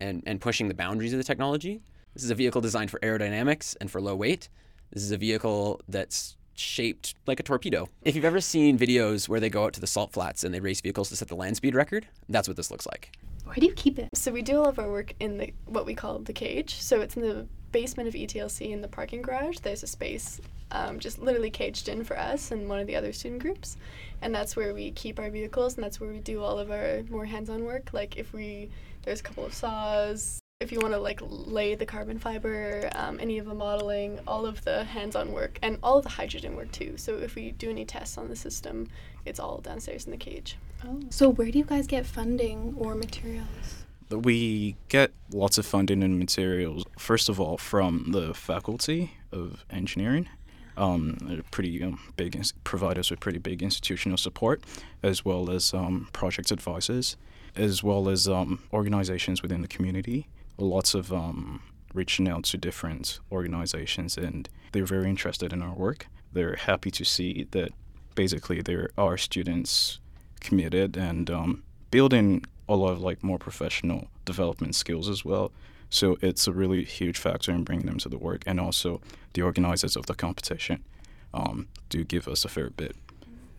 and, 0.00 0.22
and 0.26 0.40
pushing 0.40 0.68
the 0.68 0.74
boundaries 0.74 1.12
of 1.12 1.18
the 1.18 1.24
technology. 1.24 1.80
This 2.12 2.24
is 2.24 2.30
a 2.30 2.34
vehicle 2.34 2.60
designed 2.60 2.90
for 2.90 3.00
aerodynamics 3.00 3.76
and 3.80 3.90
for 3.90 4.00
low 4.00 4.14
weight. 4.14 4.48
This 4.92 5.02
is 5.02 5.12
a 5.12 5.16
vehicle 5.16 5.80
that's 5.88 6.36
shaped 6.54 7.14
like 7.26 7.40
a 7.40 7.42
torpedo. 7.42 7.88
If 8.02 8.14
you've 8.14 8.24
ever 8.24 8.40
seen 8.40 8.78
videos 8.78 9.28
where 9.28 9.40
they 9.40 9.50
go 9.50 9.64
out 9.64 9.72
to 9.74 9.80
the 9.80 9.86
salt 9.86 10.12
flats 10.12 10.44
and 10.44 10.54
they 10.54 10.60
race 10.60 10.80
vehicles 10.80 11.08
to 11.10 11.16
set 11.16 11.28
the 11.28 11.36
land 11.36 11.56
speed 11.56 11.74
record, 11.74 12.06
that's 12.28 12.48
what 12.48 12.56
this 12.56 12.70
looks 12.70 12.86
like. 12.86 13.12
Where 13.44 13.56
do 13.56 13.66
you 13.66 13.74
keep 13.74 13.98
it? 13.98 14.08
So 14.14 14.32
we 14.32 14.42
do 14.42 14.58
all 14.58 14.68
of 14.68 14.78
our 14.78 14.90
work 14.90 15.14
in 15.20 15.38
the 15.38 15.52
what 15.66 15.86
we 15.86 15.94
call 15.94 16.18
the 16.18 16.32
cage. 16.32 16.80
So 16.80 17.00
it's 17.00 17.16
in 17.16 17.22
the 17.22 17.46
basement 17.76 18.08
of 18.08 18.14
ETLC 18.14 18.70
in 18.70 18.80
the 18.80 18.88
parking 18.88 19.20
garage. 19.20 19.58
There's 19.58 19.82
a 19.82 19.86
space 19.86 20.40
um, 20.70 20.98
just 20.98 21.18
literally 21.18 21.50
caged 21.50 21.90
in 21.90 22.04
for 22.04 22.18
us 22.18 22.50
and 22.50 22.70
one 22.70 22.80
of 22.80 22.86
the 22.86 22.96
other 22.96 23.12
student 23.12 23.42
groups, 23.42 23.76
and 24.22 24.34
that's 24.34 24.56
where 24.56 24.72
we 24.72 24.92
keep 24.92 25.18
our 25.18 25.28
vehicles 25.28 25.74
and 25.74 25.84
that's 25.84 26.00
where 26.00 26.08
we 26.08 26.20
do 26.20 26.42
all 26.42 26.58
of 26.58 26.70
our 26.70 27.02
more 27.10 27.26
hands-on 27.26 27.64
work. 27.64 27.92
Like 27.92 28.16
if 28.16 28.32
we 28.32 28.70
there's 29.02 29.20
a 29.20 29.22
couple 29.22 29.44
of 29.44 29.52
saws. 29.52 30.40
If 30.58 30.72
you 30.72 30.78
want 30.80 30.94
to 30.94 30.98
like 30.98 31.20
lay 31.22 31.74
the 31.74 31.84
carbon 31.84 32.18
fiber, 32.18 32.88
um, 32.94 33.20
any 33.20 33.36
of 33.36 33.44
the 33.44 33.52
modeling, 33.52 34.20
all 34.26 34.46
of 34.46 34.64
the 34.64 34.84
hands-on 34.84 35.30
work, 35.30 35.58
and 35.60 35.78
all 35.82 35.98
of 35.98 36.04
the 36.04 36.08
hydrogen 36.08 36.56
work 36.56 36.72
too. 36.72 36.96
So 36.96 37.18
if 37.18 37.34
we 37.34 37.50
do 37.50 37.68
any 37.68 37.84
tests 37.84 38.16
on 38.16 38.28
the 38.28 38.36
system, 38.36 38.88
it's 39.26 39.38
all 39.38 39.58
downstairs 39.58 40.06
in 40.06 40.12
the 40.12 40.16
cage. 40.16 40.56
Oh. 40.82 41.00
So 41.10 41.28
where 41.28 41.50
do 41.50 41.58
you 41.58 41.66
guys 41.66 41.86
get 41.86 42.06
funding 42.06 42.74
or 42.78 42.94
materials? 42.94 43.85
We 44.10 44.76
get 44.88 45.12
lots 45.32 45.58
of 45.58 45.66
funding 45.66 46.02
and 46.02 46.18
materials, 46.18 46.84
first 46.98 47.28
of 47.28 47.40
all, 47.40 47.58
from 47.58 48.12
the 48.12 48.34
faculty 48.34 49.12
of 49.32 49.64
engineering. 49.70 50.28
Um, 50.76 51.42
pretty 51.50 51.82
um, 51.82 51.98
big, 52.16 52.40
provide 52.62 52.98
us 52.98 53.10
with 53.10 53.18
pretty 53.18 53.38
big 53.38 53.62
institutional 53.62 54.18
support, 54.18 54.62
as 55.02 55.24
well 55.24 55.50
as 55.50 55.72
um, 55.74 56.08
project 56.12 56.50
advisors. 56.50 57.16
as 57.56 57.82
well 57.82 58.08
as 58.08 58.28
um, 58.28 58.60
organizations 58.72 59.42
within 59.42 59.62
the 59.62 59.68
community. 59.68 60.28
Lots 60.58 60.94
of 60.94 61.12
um, 61.12 61.62
reaching 61.94 62.28
out 62.28 62.44
to 62.44 62.58
different 62.58 63.18
organizations, 63.32 64.16
and 64.16 64.48
they're 64.72 64.86
very 64.86 65.08
interested 65.08 65.52
in 65.52 65.62
our 65.62 65.74
work. 65.74 66.06
They're 66.32 66.56
happy 66.56 66.90
to 66.92 67.04
see 67.04 67.46
that 67.52 67.70
basically 68.14 68.60
there 68.62 68.90
are 68.96 69.16
students 69.16 70.00
committed 70.40 70.96
and 70.96 71.30
um, 71.30 71.62
building 71.90 72.44
a 72.68 72.76
lot 72.76 72.92
of 72.92 73.00
like 73.00 73.22
more 73.22 73.38
professional 73.38 74.08
development 74.24 74.74
skills 74.74 75.08
as 75.08 75.24
well. 75.24 75.52
So 75.88 76.18
it's 76.20 76.46
a 76.46 76.52
really 76.52 76.84
huge 76.84 77.18
factor 77.18 77.52
in 77.52 77.62
bringing 77.62 77.86
them 77.86 77.98
to 77.98 78.08
the 78.08 78.18
work, 78.18 78.42
and 78.46 78.58
also 78.58 79.00
the 79.34 79.42
organizers 79.42 79.96
of 79.96 80.06
the 80.06 80.14
competition 80.14 80.84
um, 81.32 81.68
do 81.88 82.02
give 82.04 82.26
us 82.26 82.44
a 82.44 82.48
fair 82.48 82.70
bit 82.70 82.96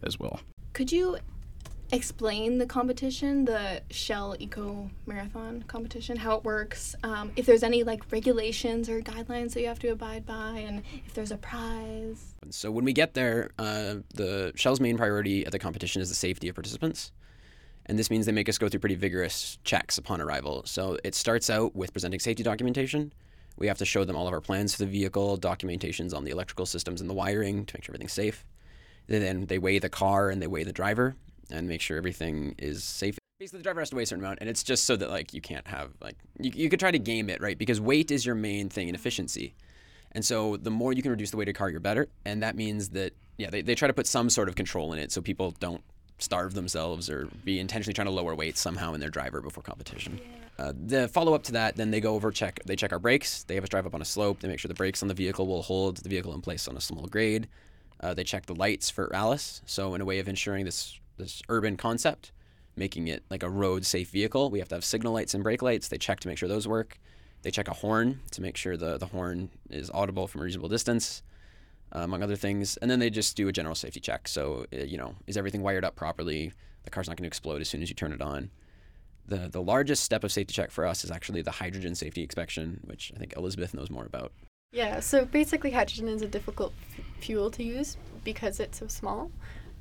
as 0.03 0.19
well. 0.19 0.41
Could 0.73 0.91
you 0.91 1.17
explain 1.91 2.57
the 2.57 2.65
competition, 2.65 3.45
the 3.45 3.81
Shell 3.91 4.35
Eco 4.39 4.89
Marathon 5.05 5.63
competition, 5.67 6.17
how 6.17 6.35
it 6.35 6.43
works, 6.43 6.95
um, 7.03 7.31
if 7.37 7.45
there's 7.45 7.63
any 7.63 7.83
like 7.83 8.03
regulations 8.11 8.89
or 8.89 8.99
guidelines 9.01 9.53
that 9.53 9.61
you 9.61 9.67
have 9.67 9.79
to 9.79 9.87
abide 9.87 10.25
by, 10.25 10.63
and 10.67 10.83
if 11.05 11.13
there's 11.13 11.31
a 11.31 11.37
prize? 11.37 12.35
So 12.49 12.71
when 12.71 12.83
we 12.83 12.91
get 12.91 13.13
there, 13.13 13.51
uh, 13.57 13.95
the 14.13 14.51
Shell's 14.55 14.81
main 14.81 14.97
priority 14.97 15.45
at 15.45 15.53
the 15.53 15.59
competition 15.59 16.01
is 16.01 16.09
the 16.09 16.15
safety 16.15 16.49
of 16.49 16.55
participants. 16.55 17.13
And 17.87 17.97
this 17.97 18.09
means 18.09 18.25
they 18.25 18.31
make 18.31 18.49
us 18.49 18.57
go 18.57 18.67
through 18.67 18.81
pretty 18.81 18.95
vigorous 18.95 19.57
checks 19.63 19.97
upon 19.97 20.21
arrival. 20.21 20.63
So 20.65 20.97
it 21.03 21.15
starts 21.15 21.49
out 21.49 21.75
with 21.75 21.93
presenting 21.93 22.19
safety 22.19 22.43
documentation. 22.43 23.13
We 23.57 23.67
have 23.67 23.77
to 23.79 23.85
show 23.85 24.03
them 24.03 24.15
all 24.15 24.27
of 24.27 24.33
our 24.33 24.41
plans 24.41 24.75
for 24.75 24.83
the 24.83 24.91
vehicle, 24.91 25.37
documentations 25.37 26.13
on 26.13 26.23
the 26.23 26.31
electrical 26.31 26.65
systems 26.65 27.01
and 27.01 27.09
the 27.09 27.13
wiring 27.13 27.65
to 27.65 27.75
make 27.75 27.83
sure 27.83 27.93
everything's 27.93 28.13
safe. 28.13 28.45
Then 29.07 29.45
they 29.45 29.57
weigh 29.57 29.79
the 29.79 29.89
car 29.89 30.29
and 30.29 30.41
they 30.41 30.47
weigh 30.47 30.63
the 30.63 30.73
driver 30.73 31.15
and 31.49 31.67
make 31.67 31.81
sure 31.81 31.97
everything 31.97 32.55
is 32.57 32.83
safe. 32.83 33.17
Basically, 33.39 33.59
the 33.59 33.63
driver 33.63 33.79
has 33.79 33.89
to 33.91 33.95
weigh 33.95 34.03
a 34.03 34.05
certain 34.05 34.23
amount, 34.23 34.39
and 34.41 34.49
it's 34.49 34.63
just 34.63 34.85
so 34.85 34.95
that 34.95 35.09
like 35.09 35.33
you 35.33 35.41
can't 35.41 35.67
have 35.67 35.91
like 36.01 36.15
you, 36.39 36.51
you 36.53 36.69
could 36.69 36.79
try 36.79 36.91
to 36.91 36.99
game 36.99 37.29
it 37.29 37.39
right 37.39 37.57
because 37.57 37.79
weight 37.79 38.11
is 38.11 38.25
your 38.25 38.35
main 38.35 38.67
thing 38.67 38.89
in 38.89 38.95
efficiency. 38.95 39.55
And 40.11 40.25
so 40.25 40.57
the 40.57 40.71
more 40.71 40.93
you 40.93 41.01
can 41.01 41.11
reduce 41.11 41.31
the 41.31 41.37
weight 41.37 41.47
of 41.47 41.55
car, 41.55 41.69
you're 41.69 41.79
better. 41.79 42.07
And 42.25 42.41
that 42.41 42.55
means 42.55 42.89
that 42.89 43.13
yeah, 43.37 43.49
they, 43.49 43.61
they 43.61 43.75
try 43.75 43.87
to 43.87 43.93
put 43.93 44.07
some 44.07 44.29
sort 44.29 44.49
of 44.49 44.55
control 44.55 44.91
in 44.93 44.99
it 44.99 45.11
so 45.11 45.21
people 45.21 45.51
don't 45.59 45.83
starve 46.19 46.53
themselves 46.53 47.09
or 47.09 47.27
be 47.45 47.59
intentionally 47.59 47.93
trying 47.93 48.07
to 48.07 48.11
lower 48.11 48.35
weight 48.35 48.57
somehow 48.57 48.93
in 48.93 48.99
their 48.99 49.09
driver 49.09 49.41
before 49.41 49.63
competition. 49.63 50.19
Uh, 50.57 50.73
the 50.75 51.07
follow 51.07 51.33
up 51.33 51.43
to 51.43 51.51
that, 51.51 51.75
then 51.75 51.91
they 51.91 52.01
go 52.01 52.15
over 52.15 52.31
check. 52.31 52.59
They 52.65 52.75
check 52.75 52.91
our 52.91 52.99
brakes. 52.99 53.43
They 53.43 53.55
have 53.55 53.63
us 53.63 53.69
drive 53.69 53.85
up 53.85 53.93
on 53.93 54.01
a 54.01 54.05
slope. 54.05 54.39
They 54.39 54.47
make 54.47 54.59
sure 54.59 54.69
the 54.69 54.75
brakes 54.75 55.01
on 55.01 55.07
the 55.07 55.13
vehicle 55.13 55.45
will 55.45 55.61
hold 55.61 55.97
the 55.97 56.09
vehicle 56.09 56.33
in 56.33 56.41
place 56.41 56.67
on 56.67 56.75
a 56.75 56.81
small 56.81 57.05
grade. 57.05 57.47
Uh, 57.99 58.13
they 58.13 58.23
check 58.23 58.45
the 58.47 58.55
lights 58.55 58.89
for 58.89 59.13
ALICE. 59.13 59.61
So 59.65 59.93
in 59.93 60.01
a 60.01 60.05
way 60.05 60.19
of 60.19 60.27
ensuring 60.27 60.65
this 60.65 60.99
this 61.17 61.41
urban 61.49 61.77
concept, 61.77 62.31
making 62.75 63.07
it 63.07 63.23
like 63.29 63.41
a 63.41 63.49
road 63.49 63.85
safe 63.85 64.09
vehicle, 64.09 64.49
we 64.51 64.59
have 64.59 64.67
to 64.69 64.75
have 64.75 64.85
signal 64.85 65.13
lights 65.13 65.33
and 65.33 65.43
brake 65.43 65.61
lights. 65.61 65.87
They 65.87 65.97
check 65.97 66.19
to 66.21 66.27
make 66.27 66.37
sure 66.37 66.49
those 66.49 66.67
work. 66.67 66.99
They 67.43 67.51
check 67.51 67.67
a 67.67 67.73
horn 67.73 68.19
to 68.31 68.41
make 68.41 68.57
sure 68.57 68.75
the 68.77 68.97
the 68.97 69.07
horn 69.07 69.49
is 69.69 69.91
audible 69.91 70.27
from 70.27 70.41
a 70.41 70.43
reasonable 70.43 70.69
distance 70.69 71.21
among 71.91 72.23
other 72.23 72.35
things. 72.35 72.77
And 72.77 72.89
then 72.89 72.99
they 72.99 73.09
just 73.09 73.35
do 73.35 73.47
a 73.47 73.51
general 73.51 73.75
safety 73.75 73.99
check. 73.99 74.27
So, 74.27 74.65
uh, 74.73 74.77
you 74.83 74.97
know, 74.97 75.15
is 75.25 75.37
everything 75.37 75.61
wired 75.61 75.85
up 75.85 75.95
properly? 75.95 76.51
The 76.83 76.89
car's 76.89 77.07
not 77.07 77.17
going 77.17 77.23
to 77.23 77.27
explode 77.27 77.61
as 77.61 77.69
soon 77.69 77.81
as 77.81 77.89
you 77.89 77.95
turn 77.95 78.13
it 78.13 78.21
on. 78.21 78.49
The, 79.27 79.49
the 79.49 79.61
largest 79.61 80.03
step 80.03 80.23
of 80.23 80.31
safety 80.31 80.53
check 80.53 80.71
for 80.71 80.85
us 80.85 81.03
is 81.03 81.11
actually 81.11 81.41
the 81.41 81.51
hydrogen 81.51 81.95
safety 81.95 82.23
inspection, 82.23 82.79
which 82.85 83.11
I 83.15 83.19
think 83.19 83.33
Elizabeth 83.35 83.73
knows 83.73 83.89
more 83.89 84.05
about. 84.05 84.31
Yeah, 84.71 84.99
so 84.99 85.25
basically, 85.25 85.71
hydrogen 85.71 86.07
is 86.07 86.21
a 86.21 86.27
difficult 86.27 86.73
f- 86.97 87.05
fuel 87.19 87.49
to 87.51 87.63
use 87.63 87.97
because 88.23 88.59
it's 88.59 88.79
so 88.79 88.87
small. 88.87 89.31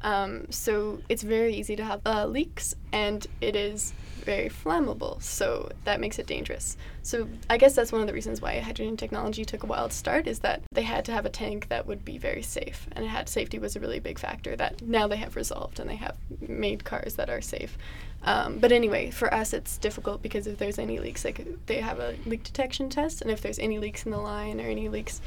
Um, 0.03 0.51
so 0.51 1.01
it's 1.09 1.23
very 1.23 1.55
easy 1.55 1.77
to 1.77 1.85
have 1.85 2.01
uh, 2.07 2.27
leaks, 2.27 2.75
and 2.93 3.27
it 3.41 3.57
is 3.57 3.93
very 4.25 4.49
flammable. 4.49 5.23
So 5.23 5.71
that 5.85 6.01
makes 6.01 6.19
it 6.19 6.27
dangerous. 6.27 6.77
So 7.03 7.29
I 7.49 7.57
guess 7.57 7.75
that's 7.75 7.93
one 7.93 8.01
of 8.01 8.07
the 8.07 8.13
reasons 8.13 8.41
why 8.41 8.59
hydrogen 8.59 8.97
technology 8.97 9.45
took 9.45 9.63
a 9.63 9.67
while 9.67 9.89
to 9.89 9.95
start 9.95 10.27
is 10.27 10.41
that 10.41 10.63
they 10.73 10.83
had 10.83 11.05
to 11.07 11.13
have 11.13 11.25
a 11.25 11.31
tank 11.31 11.69
that 11.69 11.87
would 11.87 12.05
be 12.05 12.19
very 12.19 12.43
safe, 12.43 12.89
and 12.93 13.05
it 13.05 13.09
had 13.09 13.29
safety 13.29 13.59
was 13.59 13.77
a 13.77 13.81
really 13.81 14.01
big 14.01 14.19
factor 14.19 14.57
that 14.57 14.83
now 14.83 15.07
they 15.07 15.17
have 15.17 15.37
resolved, 15.37 15.81
and 15.81 15.89
they 15.89 15.97
have 15.97 16.17
made 16.41 16.85
cars 16.85 17.15
that 17.15 17.31
are 17.31 17.41
safe. 17.41 17.79
Um, 18.25 18.59
but 18.59 18.73
anyway, 18.73 19.11
for 19.11 19.33
us, 19.33 19.53
it's 19.53 19.79
difficult 19.79 20.23
because 20.23 20.47
if 20.47 20.59
there's 20.59 20.79
any 20.79 20.99
leaks, 20.99 21.25
like 21.25 21.47
they 21.67 21.81
have 21.81 22.01
a 22.01 22.17
leak 22.27 22.43
detection 22.43 22.91
test, 22.91 23.23
and 23.23 23.31
if 23.31 23.41
there's 23.41 23.59
any 23.59 23.79
leaks 23.79 24.05
in 24.05 24.11
the 24.11 24.19
line 24.19 24.61
or 24.61 24.65
any 24.65 24.89
leaks, 24.89 25.21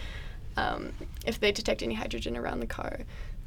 um, 0.57 0.91
if 1.25 1.39
they 1.39 1.53
detect 1.53 1.81
any 1.81 1.93
hydrogen 1.93 2.35
around 2.35 2.59
the 2.59 2.67
car, 2.67 2.99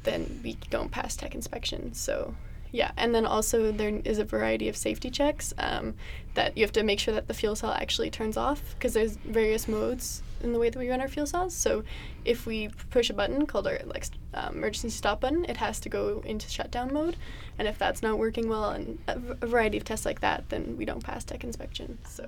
then 0.03 0.39
we 0.43 0.57
don't 0.69 0.91
pass 0.91 1.15
tech 1.15 1.35
inspection. 1.35 1.93
So, 1.93 2.35
yeah, 2.71 2.91
and 2.97 3.13
then 3.13 3.25
also 3.25 3.71
there 3.71 4.01
is 4.03 4.17
a 4.17 4.23
variety 4.23 4.67
of 4.67 4.75
safety 4.75 5.09
checks 5.09 5.53
um, 5.57 5.93
that 6.33 6.57
you 6.57 6.63
have 6.63 6.71
to 6.73 6.83
make 6.83 6.99
sure 6.99 7.13
that 7.13 7.27
the 7.27 7.33
fuel 7.33 7.55
cell 7.55 7.71
actually 7.71 8.09
turns 8.09 8.35
off 8.35 8.61
because 8.73 8.93
there's 8.93 9.15
various 9.17 9.67
modes 9.67 10.23
in 10.41 10.53
the 10.53 10.59
way 10.59 10.69
that 10.69 10.79
we 10.79 10.89
run 10.89 10.99
our 10.99 11.07
fuel 11.07 11.25
cells. 11.25 11.55
So, 11.55 11.83
if 12.25 12.45
we 12.45 12.69
push 12.89 13.09
a 13.09 13.13
button 13.13 13.45
called 13.45 13.67
our 13.67 13.79
like 13.85 14.05
um, 14.33 14.55
emergency 14.55 14.89
stop 14.89 15.21
button, 15.21 15.45
it 15.45 15.57
has 15.57 15.79
to 15.81 15.89
go 15.89 16.21
into 16.25 16.49
shutdown 16.49 16.93
mode, 16.93 17.15
and 17.57 17.67
if 17.67 17.77
that's 17.77 18.01
not 18.01 18.17
working 18.17 18.49
well 18.49 18.71
and 18.71 18.97
a, 19.07 19.19
variety 19.45 19.77
of 19.77 19.83
tests 19.83 20.05
like 20.05 20.21
that, 20.21 20.49
then 20.49 20.75
we 20.77 20.85
don't 20.85 21.03
pass 21.03 21.23
tech 21.23 21.43
inspection. 21.43 21.97
So. 22.07 22.27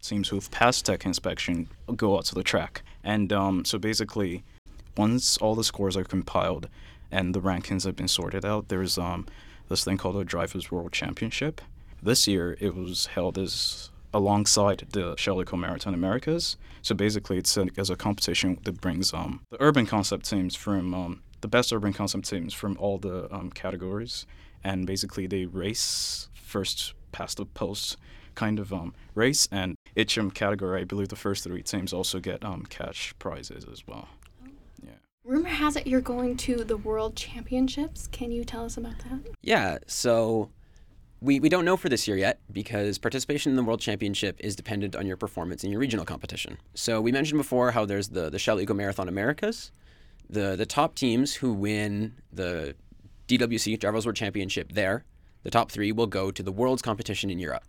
Seems 0.00 0.28
who've 0.28 0.50
passed 0.50 0.86
tech 0.86 1.04
inspection 1.04 1.68
go 1.96 2.16
out 2.16 2.26
to 2.26 2.34
the 2.34 2.44
track, 2.44 2.82
and 3.02 3.32
um, 3.32 3.64
so 3.64 3.78
basically, 3.78 4.44
once 4.96 5.36
all 5.38 5.54
the 5.54 5.64
scores 5.64 5.96
are 5.96 6.04
compiled 6.04 6.68
and 7.10 7.34
the 7.34 7.40
rankings 7.40 7.84
have 7.84 7.96
been 7.96 8.08
sorted 8.08 8.44
out, 8.44 8.68
there's 8.68 8.98
um, 8.98 9.26
this 9.68 9.84
thing 9.84 9.96
called 9.96 10.16
the 10.16 10.24
Drivers 10.24 10.70
World 10.70 10.92
Championship. 10.92 11.60
This 12.02 12.26
year, 12.26 12.56
it 12.60 12.74
was 12.74 13.06
held 13.06 13.38
as 13.38 13.90
alongside 14.12 14.86
the 14.90 15.14
Shell 15.16 15.42
Eco 15.42 15.56
Marathon 15.56 15.94
Americas. 15.94 16.56
So 16.82 16.94
basically, 16.94 17.36
it's 17.36 17.56
a, 17.56 17.66
as 17.76 17.90
a 17.90 17.96
competition 17.96 18.58
that 18.64 18.80
brings 18.80 19.12
um, 19.12 19.40
the 19.50 19.56
urban 19.60 19.86
concept 19.86 20.28
teams 20.28 20.54
from 20.54 20.94
um, 20.94 21.22
the 21.40 21.48
best 21.48 21.72
urban 21.72 21.92
concept 21.92 22.28
teams 22.28 22.54
from 22.54 22.76
all 22.78 22.98
the 22.98 23.32
um, 23.34 23.50
categories, 23.50 24.26
and 24.64 24.86
basically 24.86 25.26
they 25.26 25.44
race 25.46 26.28
first 26.34 26.94
past 27.12 27.36
the 27.36 27.46
post 27.46 27.96
kind 28.34 28.58
of 28.58 28.72
um, 28.72 28.94
race, 29.14 29.48
and 29.50 29.76
each 29.96 30.16
um, 30.18 30.30
category, 30.30 30.80
I 30.80 30.84
believe 30.84 31.08
the 31.08 31.16
first 31.16 31.44
three 31.44 31.62
teams 31.62 31.92
also 31.92 32.20
get 32.20 32.44
um, 32.44 32.64
cash 32.66 33.14
prizes 33.18 33.66
as 33.70 33.86
well. 33.86 34.08
Rumor 35.26 35.48
has 35.48 35.74
it 35.74 35.88
you're 35.88 36.00
going 36.00 36.36
to 36.36 36.62
the 36.62 36.76
World 36.76 37.16
Championships. 37.16 38.06
Can 38.06 38.30
you 38.30 38.44
tell 38.44 38.64
us 38.64 38.76
about 38.76 38.96
that? 39.00 39.34
Yeah, 39.42 39.78
so 39.88 40.50
we, 41.20 41.40
we 41.40 41.48
don't 41.48 41.64
know 41.64 41.76
for 41.76 41.88
this 41.88 42.06
year 42.06 42.16
yet 42.16 42.38
because 42.52 42.96
participation 42.98 43.50
in 43.50 43.56
the 43.56 43.64
World 43.64 43.80
Championship 43.80 44.36
is 44.38 44.54
dependent 44.54 44.94
on 44.94 45.04
your 45.04 45.16
performance 45.16 45.64
in 45.64 45.72
your 45.72 45.80
regional 45.80 46.04
competition. 46.04 46.58
So 46.74 47.00
we 47.00 47.10
mentioned 47.10 47.38
before 47.38 47.72
how 47.72 47.84
there's 47.84 48.10
the, 48.10 48.30
the 48.30 48.38
Shell 48.38 48.60
Eco 48.60 48.72
Marathon 48.72 49.08
Americas. 49.08 49.72
The, 50.30 50.54
the 50.54 50.66
top 50.66 50.94
teams 50.94 51.34
who 51.34 51.52
win 51.52 52.14
the 52.32 52.76
DWC, 53.26 53.80
Drivers 53.80 54.06
World 54.06 54.14
Championship 54.14 54.74
there, 54.74 55.04
the 55.42 55.50
top 55.50 55.72
three 55.72 55.90
will 55.90 56.06
go 56.06 56.30
to 56.30 56.40
the 56.40 56.52
World's 56.52 56.82
competition 56.82 57.30
in 57.30 57.40
Europe. 57.40 57.64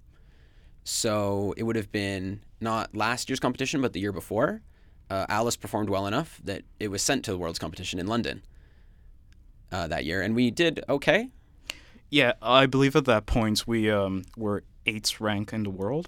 So 0.83 1.55
it 1.57 1.63
would 1.63 1.75
have 1.75 1.91
been 1.91 2.41
not 2.61 2.95
last 2.95 3.29
year's 3.29 3.39
competition, 3.39 3.81
but 3.81 3.93
the 3.93 3.99
year 3.99 4.11
before. 4.11 4.61
Uh, 5.09 5.25
Alice 5.29 5.55
performed 5.55 5.89
well 5.89 6.05
enough 6.05 6.39
that 6.43 6.63
it 6.79 6.89
was 6.89 7.01
sent 7.01 7.23
to 7.25 7.31
the 7.31 7.37
World's 7.37 7.59
competition 7.59 7.99
in 7.99 8.07
London 8.07 8.41
uh, 9.71 9.87
that 9.87 10.05
year, 10.05 10.21
and 10.21 10.35
we 10.35 10.51
did 10.51 10.83
okay. 10.89 11.29
Yeah, 12.09 12.33
I 12.41 12.65
believe 12.65 12.95
at 12.95 13.05
that 13.05 13.25
point 13.25 13.67
we 13.67 13.91
um, 13.91 14.23
were 14.35 14.63
eighth 14.85 15.19
rank 15.19 15.53
in 15.53 15.63
the 15.63 15.69
world 15.69 16.07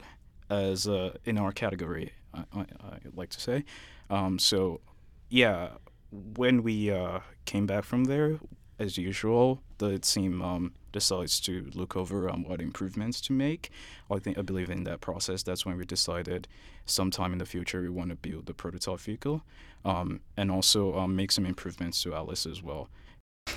as 0.49 0.87
uh, 0.87 1.17
in 1.25 1.37
our 1.37 1.51
category. 1.51 2.13
I, 2.33 2.43
I, 2.53 2.59
I 2.59 2.97
like 3.13 3.29
to 3.31 3.41
say. 3.41 3.65
Um, 4.09 4.39
so, 4.39 4.81
yeah, 5.29 5.69
when 6.11 6.63
we 6.63 6.91
uh, 6.91 7.19
came 7.45 7.65
back 7.65 7.83
from 7.83 8.05
there, 8.05 8.39
as 8.77 8.97
usual, 8.97 9.61
the 9.77 9.99
team 9.99 10.41
um, 10.41 10.73
decides 10.91 11.39
to 11.41 11.69
look 11.73 11.95
over 11.95 12.29
um, 12.29 12.43
what 12.43 12.61
improvements 12.61 13.21
to 13.21 13.33
make. 13.33 13.69
I 14.09 14.19
think 14.19 14.37
I 14.37 14.41
believe 14.41 14.69
in 14.69 14.83
that 14.85 15.01
process. 15.01 15.43
That's 15.43 15.65
when 15.65 15.77
we 15.77 15.85
decided 15.85 16.47
sometime 16.85 17.31
in 17.33 17.39
the 17.39 17.45
future 17.45 17.81
we 17.81 17.89
want 17.89 18.09
to 18.09 18.15
build 18.15 18.45
the 18.45 18.53
prototype 18.53 18.99
vehicle, 18.99 19.43
um, 19.85 20.21
and 20.37 20.51
also 20.51 20.97
um, 20.97 21.15
make 21.15 21.31
some 21.31 21.45
improvements 21.45 22.01
to 22.03 22.13
Alice 22.13 22.45
as 22.45 22.63
well. 22.63 22.89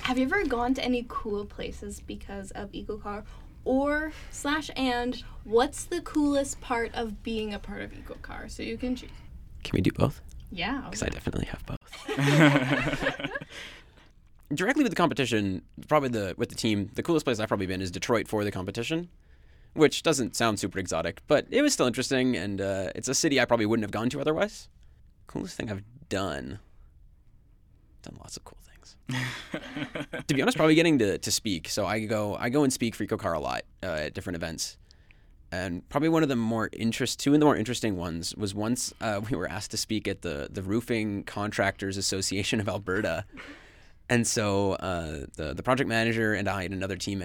Have 0.01 0.17
you 0.17 0.25
ever 0.25 0.45
gone 0.45 0.73
to 0.73 0.83
any 0.83 1.05
cool 1.07 1.45
places 1.45 2.01
because 2.01 2.51
of 2.51 2.71
EcoCar? 2.71 3.23
Or 3.65 4.11
slash 4.29 4.69
and 4.75 5.23
what's 5.45 5.85
the 5.85 6.01
coolest 6.01 6.59
part 6.59 6.93
of 6.93 7.23
being 7.23 7.53
a 7.53 7.59
part 7.59 7.81
of 7.81 7.91
EcoCar? 7.93 8.51
So 8.51 8.61
you 8.61 8.77
can 8.77 8.95
choose. 8.97 9.09
Can 9.63 9.77
we 9.77 9.81
do 9.81 9.91
both? 9.91 10.19
Yeah. 10.51 10.81
Because 10.81 11.03
I 11.03 11.07
definitely 11.07 11.45
have 11.45 11.65
both. 11.65 11.79
Directly 14.53 14.83
with 14.83 14.91
the 14.91 14.95
competition, 14.95 15.61
probably 15.87 16.09
the 16.09 16.35
with 16.37 16.49
the 16.49 16.55
team, 16.55 16.89
the 16.93 17.03
coolest 17.03 17.25
place 17.25 17.39
I've 17.39 17.47
probably 17.47 17.65
been 17.65 17.81
is 17.81 17.91
Detroit 17.91 18.27
for 18.27 18.43
the 18.43 18.51
competition, 18.51 19.09
which 19.73 20.03
doesn't 20.03 20.35
sound 20.35 20.59
super 20.59 20.79
exotic, 20.79 21.21
but 21.27 21.47
it 21.49 21.61
was 21.61 21.73
still 21.73 21.87
interesting, 21.87 22.35
and 22.35 22.61
uh, 22.61 22.89
it's 22.95 23.07
a 23.07 23.15
city 23.15 23.39
I 23.39 23.45
probably 23.45 23.65
wouldn't 23.65 23.83
have 23.83 23.91
gone 23.91 24.09
to 24.09 24.21
otherwise. 24.21 24.69
Coolest 25.27 25.55
thing 25.57 25.71
I've 25.71 25.83
done. 26.09 26.59
Done 28.03 28.17
lots 28.19 28.37
of 28.37 28.43
cool 28.43 28.57
things. 28.61 28.95
to 30.27 30.33
be 30.33 30.41
honest, 30.41 30.57
probably 30.57 30.75
getting 30.75 30.99
to, 30.99 31.17
to 31.17 31.31
speak. 31.31 31.69
So 31.69 31.85
I 31.85 31.99
go 32.01 32.35
I 32.35 32.49
go 32.49 32.63
and 32.63 32.71
speak 32.71 32.95
for 32.95 33.05
EcoCar 33.05 33.35
a 33.35 33.39
lot 33.39 33.63
uh, 33.81 33.87
at 33.87 34.13
different 34.13 34.35
events. 34.35 34.77
And 35.51 35.87
probably 35.87 36.09
one 36.09 36.23
of 36.23 36.29
the 36.29 36.35
more 36.35 36.69
interest, 36.73 37.19
two 37.19 37.31
of 37.31 37.39
the 37.39 37.45
more 37.45 37.55
interesting 37.55 37.95
ones 37.95 38.35
was 38.35 38.55
once 38.55 38.91
uh, 39.01 39.21
we 39.29 39.37
were 39.37 39.47
asked 39.47 39.71
to 39.71 39.77
speak 39.77 40.07
at 40.07 40.21
the 40.21 40.49
the 40.51 40.61
Roofing 40.61 41.23
Contractors 41.23 41.97
Association 41.97 42.59
of 42.59 42.67
Alberta, 42.67 43.25
and 44.09 44.27
so 44.27 44.73
uh, 44.73 45.25
the 45.35 45.53
the 45.53 45.63
project 45.63 45.87
manager 45.87 46.33
and 46.33 46.47
I 46.47 46.63
and 46.63 46.73
another 46.73 46.95
team 46.95 47.21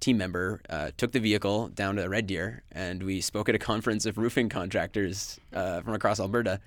team 0.00 0.16
member 0.18 0.60
uh, 0.70 0.90
took 0.96 1.12
the 1.12 1.20
vehicle 1.20 1.68
down 1.68 1.96
to 1.96 2.08
Red 2.08 2.26
Deer, 2.26 2.62
and 2.72 3.02
we 3.02 3.20
spoke 3.20 3.48
at 3.48 3.54
a 3.54 3.58
conference 3.72 4.06
of 4.06 4.18
roofing 4.18 4.48
contractors 4.48 5.38
uh, 5.52 5.80
from 5.82 5.94
across 5.94 6.20
Alberta, 6.20 6.60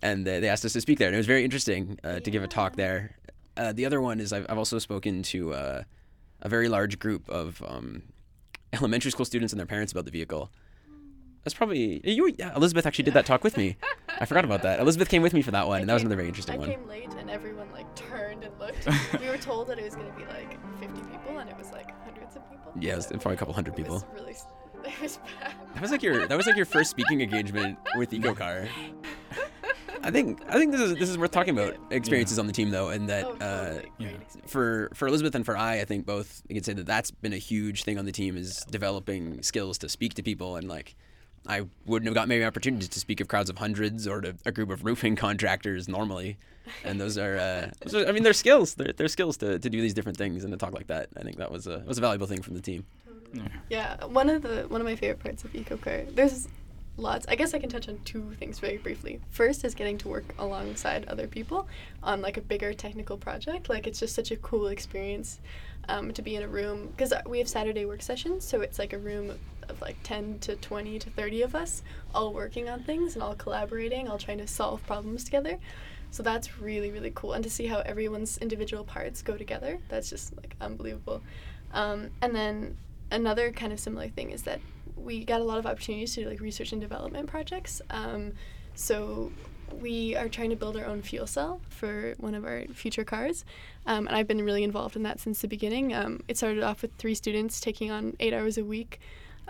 and 0.00 0.26
they, 0.26 0.40
they 0.40 0.48
asked 0.48 0.64
us 0.64 0.72
to 0.74 0.80
speak 0.80 0.98
there, 0.98 1.08
and 1.08 1.14
it 1.14 1.18
was 1.18 1.26
very 1.26 1.44
interesting 1.44 1.98
uh, 2.04 2.20
to 2.20 2.30
give 2.30 2.42
a 2.42 2.48
talk 2.48 2.76
there. 2.76 3.16
Uh, 3.56 3.72
the 3.72 3.84
other 3.84 4.00
one 4.00 4.20
is 4.20 4.32
I've, 4.32 4.46
I've 4.48 4.58
also 4.58 4.78
spoken 4.78 5.22
to 5.24 5.52
uh, 5.52 5.82
a 6.40 6.48
very 6.48 6.68
large 6.68 6.98
group 6.98 7.28
of 7.28 7.62
um, 7.66 8.02
elementary 8.72 9.10
school 9.10 9.26
students 9.26 9.52
and 9.52 9.60
their 9.60 9.66
parents 9.66 9.92
about 9.92 10.04
the 10.04 10.10
vehicle. 10.10 10.50
That's 11.44 11.54
probably 11.54 12.00
you. 12.04 12.32
Yeah, 12.38 12.54
Elizabeth 12.54 12.86
actually 12.86 13.04
did 13.04 13.14
that 13.14 13.26
talk 13.26 13.42
with 13.42 13.56
me. 13.56 13.76
I 14.20 14.24
forgot 14.26 14.44
about 14.44 14.62
that. 14.62 14.80
Elizabeth 14.80 15.08
came 15.08 15.22
with 15.22 15.32
me 15.34 15.42
for 15.42 15.50
that 15.52 15.66
one, 15.66 15.80
and 15.80 15.88
that 15.88 15.94
was 15.94 16.02
another 16.02 16.16
very 16.16 16.28
interesting 16.28 16.54
I 16.56 16.58
one. 16.58 16.68
came 16.70 16.86
late 16.86 17.10
and 17.18 17.30
everyone 17.30 17.70
like 17.72 17.92
turned 17.94 18.44
and 18.44 18.52
looked. 18.58 18.86
we 19.20 19.28
were 19.28 19.38
told 19.38 19.68
that 19.68 19.78
it 19.78 19.84
was 19.84 19.94
gonna 19.94 20.12
be 20.16 20.24
like 20.26 20.58
50 20.80 21.00
people 21.10 21.38
and 21.38 21.48
it 21.50 21.56
was 21.56 21.70
like 21.72 21.90
hundreds 22.04 22.36
of 22.36 22.48
people. 22.50 22.72
Yeah, 22.78 22.92
it 22.92 22.96
was 22.96 23.06
probably 23.06 23.34
a 23.34 23.36
couple 23.36 23.54
hundred 23.54 23.78
it 23.78 23.88
was 23.88 24.02
people. 24.04 24.14
really, 24.14 24.32
it 24.84 25.02
was 25.02 25.16
bad. 25.40 25.54
That 25.74 25.82
was 25.82 25.90
like 25.90 26.02
your 26.02 26.26
that 26.26 26.36
was 26.36 26.46
like 26.46 26.56
your 26.56 26.66
first 26.66 26.90
speaking 26.90 27.20
engagement 27.20 27.78
with 27.96 28.10
EcoCar. 28.12 28.68
I 30.04 30.10
think 30.10 30.40
I 30.48 30.54
think 30.58 30.72
this 30.72 30.80
is 30.80 30.94
this 30.96 31.08
is 31.08 31.16
worth 31.16 31.30
talking 31.30 31.56
about 31.56 31.76
experiences 31.90 32.38
on 32.38 32.46
the 32.48 32.52
team 32.52 32.70
though, 32.70 32.88
and 32.88 33.08
that 33.08 33.24
Oh, 33.24 33.36
uh, 33.40 33.80
yeah. 33.98 34.08
For 34.46 34.90
for 34.94 35.06
Elizabeth 35.06 35.34
and 35.36 35.44
for 35.46 35.56
I, 35.56 35.80
I 35.80 35.84
think 35.84 36.06
both 36.06 36.42
you 36.48 36.56
could 36.56 36.64
say 36.64 36.72
that 36.72 36.86
that's 36.86 37.10
been 37.10 37.32
a 37.32 37.38
huge 37.38 37.84
thing 37.84 37.98
on 37.98 38.04
the 38.04 38.12
team 38.12 38.36
is 38.36 38.64
developing 38.70 39.42
skills 39.42 39.78
to 39.78 39.88
speak 39.88 40.14
to 40.14 40.22
people 40.22 40.56
and 40.56 40.68
like 40.68 40.96
I 41.46 41.66
wouldn't 41.86 42.06
have 42.06 42.14
got 42.14 42.28
maybe 42.28 42.44
opportunities 42.44 42.88
to 42.90 43.00
speak 43.00 43.20
of 43.20 43.28
crowds 43.28 43.50
of 43.50 43.58
hundreds 43.58 44.06
or 44.06 44.20
to 44.20 44.34
a 44.44 44.52
group 44.52 44.70
of 44.70 44.84
roofing 44.84 45.16
contractors 45.26 45.88
normally, 45.88 46.36
and 46.84 47.00
those 47.00 47.18
are, 47.18 47.36
uh, 47.36 47.70
those 47.80 47.94
are 47.94 48.08
I 48.08 48.12
mean 48.12 48.22
they're 48.22 48.32
skills 48.32 48.74
they're, 48.74 48.92
they're 48.92 49.08
skills 49.08 49.36
to, 49.38 49.58
to 49.58 49.70
do 49.70 49.80
these 49.80 49.94
different 49.94 50.18
things 50.18 50.44
and 50.44 50.52
to 50.52 50.56
talk 50.56 50.72
like 50.72 50.86
that. 50.86 51.08
I 51.16 51.22
think 51.22 51.36
that 51.38 51.50
was 51.50 51.66
a 51.66 51.82
was 51.86 51.98
a 51.98 52.00
valuable 52.00 52.26
thing 52.26 52.42
from 52.42 52.54
the 52.54 52.60
team. 52.60 52.84
Yeah, 53.70 54.04
one 54.04 54.28
of 54.28 54.42
the 54.42 54.64
one 54.68 54.80
of 54.80 54.86
my 54.86 54.96
favorite 54.96 55.20
parts 55.20 55.44
of 55.44 55.52
EcoCar. 55.52 56.14
There's 56.14 56.48
lots. 56.96 57.26
I 57.28 57.34
guess 57.34 57.54
I 57.54 57.58
can 57.58 57.70
touch 57.70 57.88
on 57.88 57.98
two 58.04 58.32
things 58.38 58.58
very 58.58 58.76
briefly. 58.76 59.20
First 59.30 59.64
is 59.64 59.74
getting 59.74 59.98
to 59.98 60.08
work 60.08 60.34
alongside 60.38 61.06
other 61.08 61.26
people 61.26 61.66
on 62.02 62.20
like 62.20 62.36
a 62.36 62.40
bigger 62.40 62.72
technical 62.72 63.16
project. 63.16 63.68
Like 63.68 63.86
it's 63.86 63.98
just 63.98 64.14
such 64.14 64.30
a 64.30 64.36
cool 64.36 64.68
experience 64.68 65.40
um, 65.88 66.12
to 66.12 66.22
be 66.22 66.36
in 66.36 66.42
a 66.42 66.48
room 66.48 66.88
because 66.88 67.12
we 67.26 67.38
have 67.38 67.48
Saturday 67.48 67.84
work 67.86 68.02
sessions, 68.02 68.44
so 68.44 68.60
it's 68.60 68.78
like 68.78 68.92
a 68.92 68.98
room 68.98 69.38
of 69.68 69.80
like 69.80 69.96
10 70.02 70.38
to 70.40 70.56
20 70.56 70.98
to 70.98 71.10
30 71.10 71.42
of 71.42 71.54
us 71.54 71.82
all 72.14 72.32
working 72.32 72.68
on 72.68 72.82
things 72.82 73.14
and 73.14 73.22
all 73.22 73.34
collaborating, 73.34 74.08
all 74.08 74.18
trying 74.18 74.38
to 74.38 74.46
solve 74.46 74.84
problems 74.86 75.24
together. 75.24 75.58
So 76.10 76.22
that's 76.22 76.58
really 76.58 76.90
really 76.90 77.10
cool, 77.14 77.32
and 77.32 77.42
to 77.42 77.48
see 77.48 77.66
how 77.66 77.78
everyone's 77.80 78.36
individual 78.38 78.84
parts 78.84 79.22
go 79.22 79.36
together, 79.36 79.78
that's 79.88 80.10
just 80.10 80.36
like 80.36 80.54
unbelievable. 80.60 81.22
Um, 81.72 82.10
and 82.20 82.34
then 82.34 82.76
another 83.10 83.50
kind 83.50 83.72
of 83.72 83.80
similar 83.80 84.08
thing 84.08 84.30
is 84.30 84.42
that 84.42 84.60
we 84.94 85.24
got 85.24 85.40
a 85.40 85.44
lot 85.44 85.58
of 85.58 85.66
opportunities 85.66 86.14
to 86.14 86.24
do 86.24 86.28
like 86.28 86.40
research 86.40 86.72
and 86.72 86.80
development 86.80 87.28
projects. 87.28 87.80
Um, 87.90 88.32
so 88.74 89.32
we 89.80 90.14
are 90.14 90.28
trying 90.28 90.50
to 90.50 90.56
build 90.56 90.76
our 90.76 90.84
own 90.84 91.00
fuel 91.00 91.26
cell 91.26 91.60
for 91.70 92.14
one 92.18 92.34
of 92.34 92.44
our 92.44 92.64
future 92.74 93.04
cars, 93.04 93.46
um, 93.86 94.06
and 94.06 94.14
I've 94.14 94.28
been 94.28 94.44
really 94.44 94.64
involved 94.64 94.96
in 94.96 95.02
that 95.04 95.18
since 95.18 95.40
the 95.40 95.48
beginning. 95.48 95.94
Um, 95.94 96.22
it 96.28 96.36
started 96.36 96.62
off 96.62 96.82
with 96.82 96.94
three 96.96 97.14
students 97.14 97.58
taking 97.58 97.90
on 97.90 98.16
eight 98.20 98.34
hours 98.34 98.58
a 98.58 98.64
week 98.64 99.00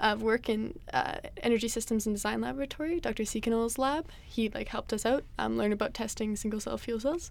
of 0.02 0.23
work 0.23 0.49
in 0.49 0.78
uh, 0.92 1.14
energy 1.42 1.68
systems 1.68 2.06
and 2.06 2.14
design 2.14 2.40
laboratory, 2.40 3.00
Dr. 3.00 3.23
Secanell's 3.23 3.78
lab. 3.78 4.06
He 4.25 4.49
like 4.50 4.68
helped 4.68 4.92
us 4.92 5.07
out 5.07 5.24
um, 5.38 5.57
learn 5.57 5.72
about 5.72 5.94
testing 5.94 6.37
single 6.37 6.61
cell 6.61 6.77
fuel 6.77 7.00
cells. 7.00 7.31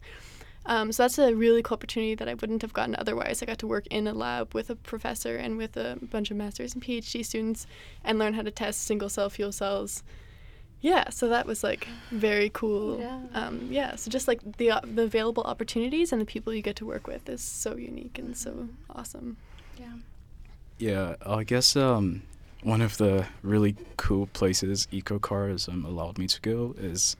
Um, 0.65 0.91
so 0.91 1.03
that's 1.03 1.17
a 1.17 1.33
really 1.33 1.63
cool 1.63 1.75
opportunity 1.75 2.15
that 2.15 2.29
I 2.29 2.35
wouldn't 2.35 2.61
have 2.61 2.71
gotten 2.71 2.95
otherwise. 2.97 3.41
I 3.41 3.45
got 3.45 3.57
to 3.59 3.67
work 3.67 3.87
in 3.87 4.07
a 4.07 4.13
lab 4.13 4.53
with 4.53 4.69
a 4.69 4.75
professor 4.75 5.35
and 5.35 5.57
with 5.57 5.75
a 5.75 5.97
bunch 6.01 6.31
of 6.31 6.37
masters 6.37 6.73
and 6.73 6.83
PhD 6.83 7.25
students 7.25 7.65
and 8.03 8.19
learn 8.19 8.35
how 8.35 8.43
to 8.43 8.51
test 8.51 8.83
single 8.83 9.09
cell 9.09 9.29
fuel 9.29 9.51
cells. 9.51 10.03
Yeah, 10.79 11.09
so 11.09 11.27
that 11.29 11.45
was 11.45 11.63
like 11.63 11.87
very 12.09 12.49
cool. 12.49 12.99
Yeah. 12.99 13.19
Um, 13.33 13.67
yeah, 13.69 13.95
so 13.95 14.09
just 14.09 14.27
like 14.27 14.57
the 14.57 14.71
uh, 14.71 14.81
the 14.83 15.03
available 15.03 15.43
opportunities 15.43 16.11
and 16.11 16.19
the 16.19 16.25
people 16.25 16.53
you 16.53 16.63
get 16.63 16.75
to 16.77 16.85
work 16.85 17.05
with 17.05 17.29
is 17.29 17.41
so 17.41 17.75
unique 17.75 18.17
and 18.17 18.35
so 18.35 18.69
awesome. 18.89 19.37
Yeah. 19.79 19.93
Yeah, 20.79 21.15
I 21.23 21.43
guess 21.43 21.75
um, 21.75 22.23
one 22.63 22.81
of 22.81 22.97
the 22.97 23.25
really 23.41 23.75
cool 23.97 24.27
places 24.27 24.87
EcoCar 24.91 25.51
has 25.51 25.67
um, 25.67 25.85
allowed 25.85 26.17
me 26.17 26.27
to 26.27 26.41
go 26.41 26.75
is 26.77 27.15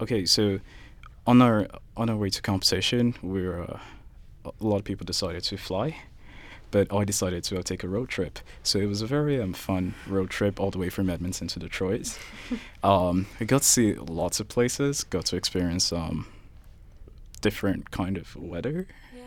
okay. 0.00 0.24
So 0.24 0.60
on 1.26 1.42
our 1.42 1.66
on 1.96 2.10
our 2.10 2.16
way 2.16 2.30
to 2.30 2.42
competition, 2.42 3.14
we're 3.22 3.62
uh, 3.62 3.78
a 4.44 4.52
lot 4.60 4.76
of 4.76 4.84
people 4.84 5.04
decided 5.04 5.42
to 5.44 5.56
fly, 5.56 5.96
but 6.70 6.92
I 6.92 7.04
decided 7.04 7.42
to 7.44 7.58
uh, 7.58 7.62
take 7.62 7.82
a 7.84 7.88
road 7.88 8.08
trip. 8.08 8.38
So 8.62 8.78
it 8.78 8.86
was 8.86 9.02
a 9.02 9.06
very 9.06 9.40
um, 9.40 9.54
fun 9.54 9.94
road 10.06 10.30
trip 10.30 10.60
all 10.60 10.70
the 10.70 10.78
way 10.78 10.90
from 10.90 11.08
Edmonton 11.10 11.48
to 11.48 11.58
Detroit. 11.58 12.18
um, 12.84 13.26
I 13.40 13.44
got 13.44 13.62
to 13.62 13.68
see 13.68 13.94
lots 13.94 14.40
of 14.40 14.48
places, 14.48 15.04
got 15.04 15.26
to 15.26 15.36
experience 15.36 15.92
um, 15.92 16.26
different 17.40 17.90
kind 17.90 18.16
of 18.16 18.36
weather. 18.36 18.86
Yeah. 19.14 19.22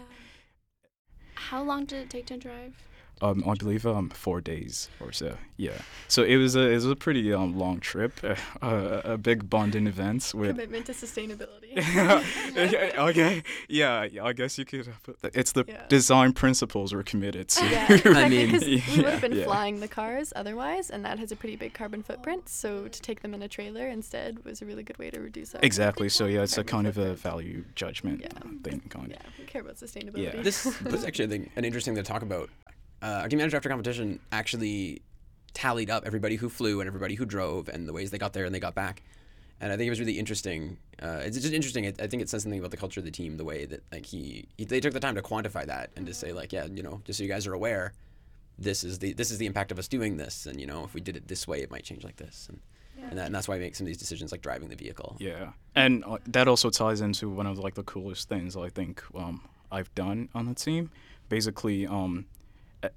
How 1.35 1.63
long 1.63 1.85
did 1.85 2.03
it 2.03 2.09
take 2.09 2.27
to 2.27 2.38
drive? 2.38 2.75
Um, 3.21 3.43
I 3.45 3.53
believe 3.55 3.86
um 3.86 4.10
four 4.10 4.39
days 4.39 4.89
or 5.01 5.12
so. 5.12 5.36
Yeah. 5.58 5.73
So 6.08 6.23
it 6.23 6.38
was 6.38 6.55
a 6.55 6.62
it 6.69 6.75
was 6.75 6.86
a 6.86 6.95
pretty 6.95 7.34
um 7.34 7.58
long 7.60 7.79
trip, 7.82 8.13
uh, 8.23 8.36
uh, 8.62 9.01
a 9.03 9.17
big 9.17 9.49
bonding 9.49 9.88
event 9.88 10.32
with. 10.34 10.51
Commitment 10.51 10.86
to 10.86 10.93
sustainability. 10.93 11.77
okay, 12.58 12.93
okay. 12.97 13.43
Yeah, 13.67 14.03
yeah, 14.05 14.23
I 14.23 14.34
guess 14.34 14.58
you 14.58 14.65
could. 14.65 14.88
uh, 14.88 14.91
put 15.03 15.21
that- 15.21 15.36
It's 15.36 15.51
the 15.51 15.65
Yeah. 15.67 15.86
design 15.89 16.32
principles 16.34 16.93
we're 16.93 17.03
committed 17.03 17.49
to. 17.49 17.65
Yeah, 17.65 17.88
I 18.05 18.29
mean- 18.29 18.51
'cause 18.51 18.65
we 18.65 18.82
would 18.97 19.05
have 19.05 19.21
been 19.21 19.34
yeah. 19.34 19.43
flying 19.43 19.79
the 19.82 19.88
cars 19.89 20.32
otherwise, 20.36 20.89
and 20.89 21.03
that 21.05 21.19
has 21.19 21.32
a 21.32 21.36
pretty 21.36 21.58
big 21.58 21.73
carbon 21.73 22.03
footprint. 22.03 22.47
So 22.49 22.88
to 22.88 23.01
take 23.01 23.21
them 23.21 23.34
in 23.34 23.41
a 23.41 23.47
trailer 23.49 23.88
instead 23.88 24.45
was 24.45 24.62
a 24.62 24.65
really 24.65 24.84
good 24.84 24.97
way 24.97 25.10
to 25.10 25.19
reduce 25.19 25.49
that. 25.51 25.63
Exactly. 25.63 26.08
So 26.10 26.25
yeah, 26.25 26.43
it's 26.43 26.58
a 26.58 26.63
Carbon 26.63 26.69
kind 26.69 26.88
of 26.88 26.97
a 26.97 27.15
value 27.15 27.65
judgment 27.75 28.21
Yeah. 28.21 28.29
thing, 28.63 28.82
kind 28.89 29.10
Yeah, 29.12 29.21
we 29.38 29.43
care 29.45 29.62
about 29.62 29.75
sustainability. 29.75 30.34
Yeah. 30.34 30.41
This 30.41 30.63
was 30.84 31.03
actually 31.03 31.25
I 31.25 31.27
think, 31.29 31.51
an 31.58 31.65
interesting 31.65 31.95
thing 31.95 32.03
to 32.03 32.08
talk 32.08 32.21
about. 32.21 32.49
Uh, 33.01 33.21
our 33.21 33.29
team 33.29 33.38
manager 33.38 33.57
after 33.57 33.69
competition 33.69 34.19
actually 34.31 35.01
tallied 35.53 35.89
up 35.89 36.05
everybody 36.05 36.35
who 36.35 36.49
flew 36.49 36.79
and 36.79 36.88
everybody 36.88 37.15
who 37.15 37.25
drove 37.25 37.69
and 37.69 37.88
the 37.88 37.93
ways 37.93 38.12
they 38.12 38.17
got 38.17 38.33
there 38.33 38.45
and 38.45 38.53
they 38.53 38.59
got 38.59 38.75
back. 38.75 39.03
And 39.62 39.73
I 39.73 39.77
think 39.77 39.88
it 39.88 39.89
was 39.89 39.99
really 39.99 40.17
interesting. 40.17 40.77
Uh, 41.01 41.21
it's 41.23 41.38
just 41.38 41.53
interesting. 41.53 41.85
I 41.85 41.89
I 41.99 42.07
think 42.07 42.21
it 42.21 42.29
says 42.29 42.43
something 42.43 42.59
about 42.59 42.71
the 42.71 42.77
culture 42.77 43.01
of 43.01 43.05
the 43.05 43.12
team, 43.12 43.38
the 43.38 43.43
way 43.43 43.65
that 43.65 43.83
like 43.91 44.05
he, 44.05 44.47
he 44.57 44.65
they 44.65 44.79
took 44.79 44.93
the 44.93 44.99
time 44.99 45.15
to 45.15 45.21
quantify 45.21 45.65
that 45.65 45.91
and 45.95 46.05
to 46.05 46.13
say 46.13 46.31
like, 46.31 46.53
yeah, 46.53 46.65
you 46.65 46.83
know, 46.83 47.01
just 47.03 47.17
so 47.17 47.23
you 47.23 47.29
guys 47.29 47.45
are 47.45 47.53
aware, 47.53 47.93
this 48.57 48.83
is 48.83 48.99
the 48.99 49.13
this 49.13 49.31
is 49.31 49.38
the 49.38 49.45
impact 49.45 49.71
of 49.71 49.79
us 49.79 49.88
doing 49.88 50.17
this, 50.17 50.45
and 50.45 50.59
you 50.59 50.67
know, 50.67 50.83
if 50.83 50.93
we 50.93 51.01
did 51.01 51.15
it 51.17 51.27
this 51.27 51.47
way, 51.47 51.62
it 51.62 51.71
might 51.71 51.83
change 51.83 52.03
like 52.03 52.17
this, 52.17 52.47
and 52.49 52.59
and, 53.09 53.17
that, 53.17 53.25
and 53.27 53.35
that's 53.35 53.47
why 53.47 53.55
we 53.55 53.62
make 53.62 53.75
some 53.75 53.85
of 53.85 53.88
these 53.88 53.97
decisions 53.97 54.31
like 54.31 54.41
driving 54.41 54.69
the 54.69 54.75
vehicle. 54.75 55.15
Yeah, 55.19 55.51
and 55.75 56.03
uh, 56.05 56.17
that 56.27 56.47
also 56.47 56.69
ties 56.69 57.01
into 57.01 57.29
one 57.29 57.47
of 57.47 57.57
like 57.57 57.75
the 57.75 57.83
coolest 57.83 58.29
things 58.29 58.55
I 58.57 58.69
think 58.69 59.03
um, 59.15 59.47
I've 59.71 59.93
done 59.95 60.29
on 60.33 60.45
the 60.45 60.53
team. 60.53 60.91
Basically, 61.29 61.85
um, 61.85 62.25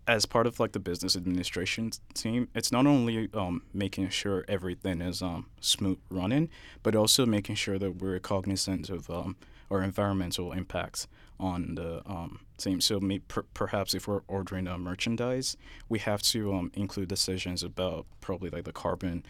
as 0.07 0.27
part 0.27 0.47
of 0.47 0.61
like 0.61 0.73
the 0.73 0.81
business 0.81 1.17
administration 1.17 1.91
team, 2.15 2.49
it's 2.55 2.71
not 2.71 2.87
only 2.87 3.29
um, 3.35 3.63
making 3.73 4.09
sure 4.11 4.45
everything 4.49 5.01
is 5.01 5.23
um, 5.23 5.47
smooth 5.61 5.99
running, 6.11 6.49
but 6.83 6.95
also 6.95 7.27
making 7.27 7.57
sure 7.57 7.79
that 7.79 7.97
we're 7.97 8.19
cognizant 8.19 8.91
of 8.91 9.11
um, 9.11 9.37
our 9.71 9.83
environmental 9.83 10.53
impacts 10.53 11.09
on 11.41 11.75
the 11.75 12.03
um, 12.07 12.41
team. 12.59 12.81
So 12.81 13.01
may- 13.01 13.19
per- 13.21 13.45
perhaps 13.55 13.95
if 13.95 14.07
we're 14.07 14.23
ordering 14.29 14.69
uh, 14.69 14.79
merchandise, 14.79 15.57
we 15.89 15.99
have 16.01 16.23
to 16.25 16.55
um, 16.55 16.71
include 16.75 17.09
decisions 17.09 17.63
about 17.63 18.07
probably 18.21 18.51
like 18.51 18.65
the 18.65 18.73
carbon 18.73 19.25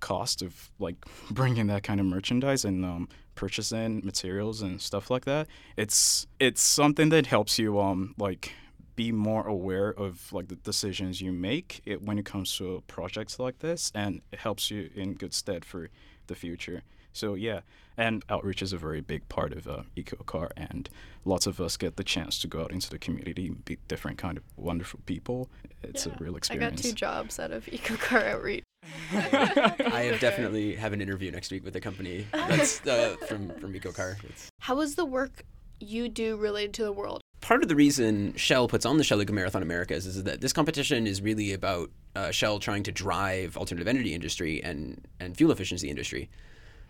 cost 0.00 0.42
of 0.42 0.70
like 0.78 0.96
bringing 1.30 1.66
that 1.68 1.82
kind 1.82 1.98
of 2.00 2.06
merchandise 2.06 2.64
and 2.64 2.84
um, 2.84 3.08
purchasing 3.34 4.02
materials 4.04 4.60
and 4.60 4.80
stuff 4.82 5.10
like 5.10 5.24
that. 5.24 5.46
It's 5.76 6.26
it's 6.38 6.60
something 6.60 7.08
that 7.08 7.26
helps 7.26 7.58
you 7.58 7.80
um 7.80 8.14
like 8.18 8.52
be 8.98 9.12
more 9.12 9.46
aware 9.46 9.90
of 10.04 10.32
like 10.32 10.48
the 10.48 10.56
decisions 10.56 11.20
you 11.20 11.30
make 11.32 11.80
it, 11.84 12.02
when 12.02 12.18
it 12.18 12.24
comes 12.24 12.48
to 12.58 12.82
projects 12.88 13.38
like 13.38 13.60
this, 13.60 13.92
and 13.94 14.20
it 14.32 14.40
helps 14.40 14.70
you 14.72 14.90
in 14.96 15.14
good 15.14 15.32
stead 15.32 15.64
for 15.64 15.88
the 16.26 16.34
future. 16.34 16.82
So 17.12 17.34
yeah, 17.34 17.60
and 17.96 18.24
outreach 18.28 18.60
is 18.60 18.72
a 18.72 18.76
very 18.76 19.00
big 19.00 19.22
part 19.28 19.52
of 19.52 19.66
uh, 19.68 19.82
EcoCar, 19.96 20.50
and 20.56 20.90
lots 21.24 21.46
of 21.46 21.60
us 21.60 21.76
get 21.76 21.94
the 21.96 22.02
chance 22.04 22.40
to 22.40 22.48
go 22.48 22.60
out 22.62 22.72
into 22.72 22.90
the 22.90 22.98
community, 22.98 23.52
meet 23.68 23.78
different 23.86 24.18
kind 24.18 24.36
of 24.36 24.42
wonderful 24.56 25.00
people. 25.06 25.48
It's 25.82 26.04
Yeah. 26.06 26.12
a 26.14 26.22
real 26.24 26.36
experience. 26.36 26.64
I 26.64 26.74
experience. 26.74 26.82
got 26.82 26.88
two 26.88 26.94
jobs 26.94 27.38
out 27.38 27.52
of 27.52 27.66
EcoCar 27.66 28.24
outreach. 28.34 28.64
I 29.12 30.02
have 30.10 30.20
definitely 30.20 30.74
have 30.74 30.92
an 30.92 31.00
interview 31.00 31.30
next 31.30 31.50
week 31.52 31.64
with 31.64 31.76
a 31.76 31.80
company 31.80 32.26
that's 32.32 32.84
uh, 32.86 33.16
from 33.28 33.50
from 33.60 33.72
EcoCar. 33.74 34.16
It's 34.24 34.48
How 34.60 34.80
is 34.80 34.94
the 34.96 35.04
work 35.04 35.44
you 35.80 36.08
do 36.08 36.36
related 36.36 36.74
to 36.74 36.84
the 36.84 36.92
world? 36.92 37.20
Part 37.40 37.62
of 37.62 37.68
the 37.68 37.76
reason 37.76 38.34
Shell 38.36 38.68
puts 38.68 38.84
on 38.84 38.98
the 38.98 39.04
Shell 39.04 39.22
Eco 39.22 39.32
Marathon 39.32 39.62
Americas 39.62 40.06
is 40.06 40.22
that 40.24 40.40
this 40.40 40.52
competition 40.52 41.06
is 41.06 41.22
really 41.22 41.52
about 41.52 41.90
uh, 42.14 42.30
Shell 42.30 42.58
trying 42.58 42.82
to 42.84 42.92
drive 42.92 43.56
alternative 43.56 43.88
energy 43.88 44.14
industry 44.14 44.62
and 44.62 45.06
and 45.20 45.36
fuel 45.36 45.52
efficiency 45.52 45.88
industry. 45.88 46.28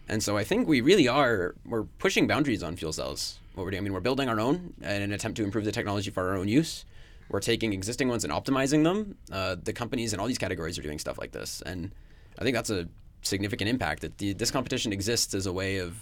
And 0.08 0.22
so 0.22 0.38
I 0.38 0.44
think 0.44 0.66
we 0.66 0.80
really 0.80 1.06
are 1.06 1.54
we're 1.66 1.84
pushing 1.84 2.26
boundaries 2.26 2.62
on 2.62 2.76
fuel 2.76 2.92
cells. 2.92 3.38
What 3.54 3.64
we're 3.64 3.70
doing, 3.70 3.82
I 3.82 3.84
mean, 3.84 3.92
we're 3.92 4.00
building 4.00 4.28
our 4.28 4.40
own 4.40 4.74
in 4.80 5.02
an 5.02 5.12
attempt 5.12 5.37
to 5.38 5.44
improve 5.44 5.64
the 5.64 5.72
technology 5.72 6.11
for 6.11 6.28
our 6.28 6.37
own 6.37 6.48
use. 6.48 6.84
We're 7.28 7.40
taking 7.40 7.72
existing 7.72 8.08
ones 8.08 8.24
and 8.24 8.32
optimizing 8.32 8.84
them. 8.84 9.16
Uh, 9.30 9.56
the 9.62 9.72
companies 9.72 10.14
in 10.14 10.20
all 10.20 10.26
these 10.26 10.38
categories 10.38 10.78
are 10.78 10.82
doing 10.82 10.98
stuff 10.98 11.18
like 11.18 11.32
this, 11.32 11.62
and 11.66 11.92
I 12.38 12.42
think 12.42 12.54
that's 12.54 12.70
a 12.70 12.88
significant 13.20 13.68
impact. 13.68 14.00
That 14.00 14.16
the, 14.16 14.32
this 14.32 14.50
competition 14.50 14.92
exists 14.92 15.34
as 15.34 15.44
a 15.44 15.52
way 15.52 15.76
of 15.76 15.98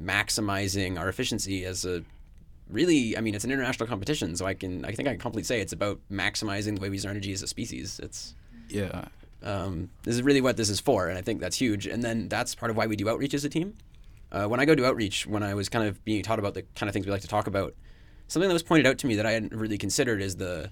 maximizing 0.00 0.98
our 0.98 1.08
efficiency 1.08 1.64
as 1.64 1.84
a 1.84 2.02
really, 2.70 3.16
I 3.16 3.20
mean, 3.20 3.34
it's 3.34 3.44
an 3.44 3.50
international 3.50 3.86
competition, 3.88 4.36
so 4.36 4.46
I 4.46 4.54
can, 4.54 4.84
I 4.84 4.92
think 4.92 5.08
I 5.08 5.12
can 5.12 5.20
completely 5.20 5.44
say 5.44 5.60
it's 5.60 5.72
about 5.72 6.00
maximizing 6.10 6.74
the 6.74 6.80
way 6.80 6.88
we 6.88 6.96
use 6.96 7.04
our 7.04 7.10
energy 7.10 7.32
as 7.32 7.42
a 7.42 7.46
species. 7.46 8.00
It's 8.02 8.34
Yeah. 8.68 9.06
um, 9.42 9.90
this 10.02 10.14
is 10.14 10.22
really 10.22 10.40
what 10.40 10.56
this 10.56 10.68
is 10.68 10.80
for, 10.80 11.08
and 11.08 11.16
I 11.18 11.22
think 11.22 11.40
that's 11.40 11.56
huge. 11.56 11.86
And 11.86 12.02
then 12.02 12.28
that's 12.28 12.54
part 12.54 12.70
of 12.70 12.76
why 12.76 12.86
we 12.86 12.96
do 12.96 13.08
outreach 13.08 13.34
as 13.34 13.44
a 13.44 13.48
team. 13.48 13.74
Uh, 14.32 14.46
when 14.46 14.58
I 14.58 14.64
go 14.64 14.74
to 14.74 14.84
outreach, 14.84 15.26
when 15.26 15.42
I 15.42 15.54
was 15.54 15.68
kind 15.68 15.86
of 15.86 16.04
being 16.04 16.22
taught 16.22 16.38
about 16.40 16.54
the 16.54 16.62
kind 16.74 16.88
of 16.88 16.92
things 16.92 17.06
we 17.06 17.12
like 17.12 17.20
to 17.22 17.28
talk 17.28 17.46
about, 17.46 17.74
something 18.26 18.48
that 18.48 18.54
was 18.54 18.64
pointed 18.64 18.86
out 18.86 18.98
to 18.98 19.06
me 19.06 19.14
that 19.16 19.26
I 19.26 19.32
hadn't 19.32 19.52
really 19.52 19.78
considered 19.78 20.20
is 20.20 20.36
the 20.36 20.70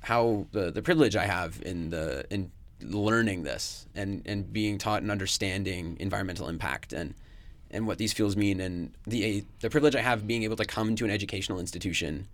how 0.00 0.46
the, 0.52 0.70
the 0.70 0.82
privilege 0.82 1.16
I 1.16 1.24
have 1.26 1.60
in 1.62 1.90
the 1.90 2.24
in 2.30 2.52
learning 2.80 3.42
this 3.42 3.86
and 3.96 4.22
and 4.26 4.52
being 4.52 4.78
taught 4.78 5.02
and 5.02 5.10
understanding 5.10 5.96
environmental 5.98 6.48
impact 6.48 6.92
and 6.92 7.14
and 7.70 7.86
what 7.86 7.98
these 7.98 8.12
fuels 8.12 8.36
mean 8.36 8.60
and 8.60 8.92
the 9.06 9.44
the 9.60 9.70
privilege 9.70 9.96
I 9.96 10.00
have 10.00 10.26
being 10.26 10.42
able 10.42 10.56
to 10.56 10.64
come 10.64 10.96
to 10.96 11.04
an 11.04 11.10
educational 11.10 11.58
institution 11.58 12.28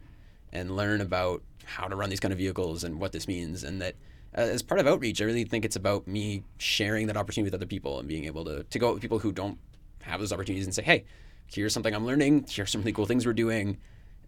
and 0.53 0.77
learn 0.77 1.01
about 1.01 1.43
how 1.65 1.89
to 1.89 1.97
run 1.97 2.11
these 2.11 2.21
kind 2.21 2.33
of 2.33 2.39
vehicles 2.39 2.85
and 2.85 3.01
what 3.01 3.13
this 3.13 3.27
means 3.27 3.65
and 3.65 3.81
that 3.81 3.95
uh, 4.37 4.41
as 4.41 4.63
part 4.63 4.81
of 4.81 4.87
outreach 4.87 5.21
I 5.23 5.25
really 5.25 5.45
think 5.45 5.65
it's 5.65 5.77
about 5.77 6.07
me 6.07 6.43
sharing 6.59 7.07
that 7.07 7.17
opportunity 7.17 7.47
with 7.47 7.55
other 7.55 7.67
people 7.67 7.99
and 7.99 8.09
being 8.09 8.25
able 8.25 8.45
to 8.45 8.65
to 8.65 8.79
go 8.79 8.89
out 8.89 8.95
with 8.95 9.03
people 9.03 9.19
who 9.19 9.33
don't 9.33 9.59
have 10.03 10.21
those 10.21 10.33
opportunities 10.33 10.67
and 10.67 10.75
say 10.75 10.83
hey 10.83 11.05
here's 11.55 11.75
something 11.75 11.95
I'm 11.95 12.07
learning. 12.07 12.47
Here's 12.49 12.71
some 12.71 12.81
really 12.81 12.93
cool 12.93 13.07
things 13.07 13.27
we're 13.27 13.33
doing. 13.33 13.79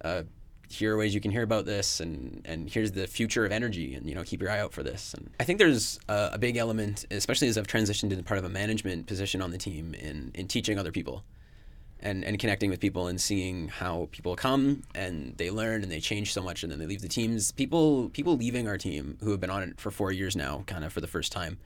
Uh, 0.03 0.25
here 0.69 0.95
are 0.95 0.99
ways 0.99 1.15
you 1.15 1.21
can 1.21 1.31
hear 1.31 1.43
about 1.43 1.65
this 1.65 2.01
and 2.01 2.43
and 2.45 2.69
here's 2.69 2.93
the 2.93 3.07
future 3.07 3.45
of 3.45 3.53
energy 3.53 3.95
and 3.95 4.09
you 4.09 4.15
know 4.15 4.23
keep 4.23 4.41
your 4.41 4.51
eye 4.51 4.61
out 4.61 4.73
for 4.73 4.83
this. 4.83 5.15
And 5.15 5.31
i 5.41 5.45
think 5.45 5.59
there's 5.59 5.99
a, 6.09 6.31
a 6.35 6.39
big 6.39 6.57
element 6.57 7.05
especially 7.11 7.49
as 7.49 7.59
i've 7.59 7.67
transitioned 7.67 8.11
into 8.11 8.23
part 8.23 8.39
of 8.39 8.45
a 8.45 8.49
management 8.49 9.07
position 9.07 9.41
on 9.43 9.51
the 9.51 9.59
team 9.59 9.95
in 9.95 10.31
in 10.35 10.49
teaching 10.49 10.79
other 10.79 10.93
people 10.93 11.25
and 12.05 12.23
and 12.25 12.39
connecting 12.39 12.71
with 12.71 12.79
people 12.79 13.09
and 13.09 13.21
seeing 13.21 13.69
how 13.69 14.09
people 14.13 14.37
come 14.37 14.83
and 14.95 15.37
they 15.39 15.51
learn 15.51 15.83
and 15.83 15.91
they 15.91 16.01
change 16.01 16.33
so 16.33 16.43
much 16.43 16.63
and 16.63 16.71
then 16.71 16.79
they 16.79 16.87
leave 16.87 17.03
the 17.03 17.09
teams. 17.09 17.51
People 17.53 18.11
people 18.11 18.37
leaving 18.37 18.69
our 18.69 18.79
team 18.79 19.17
who 19.23 19.31
have 19.31 19.41
been 19.41 19.51
on 19.51 19.63
it 19.63 19.81
for 19.81 19.91
four 19.91 20.13
years 20.13 20.37
now 20.37 20.63
kind 20.67 20.85
of 20.85 20.93
for 20.93 21.01
the 21.01 21.07
first 21.07 21.33
time. 21.33 21.59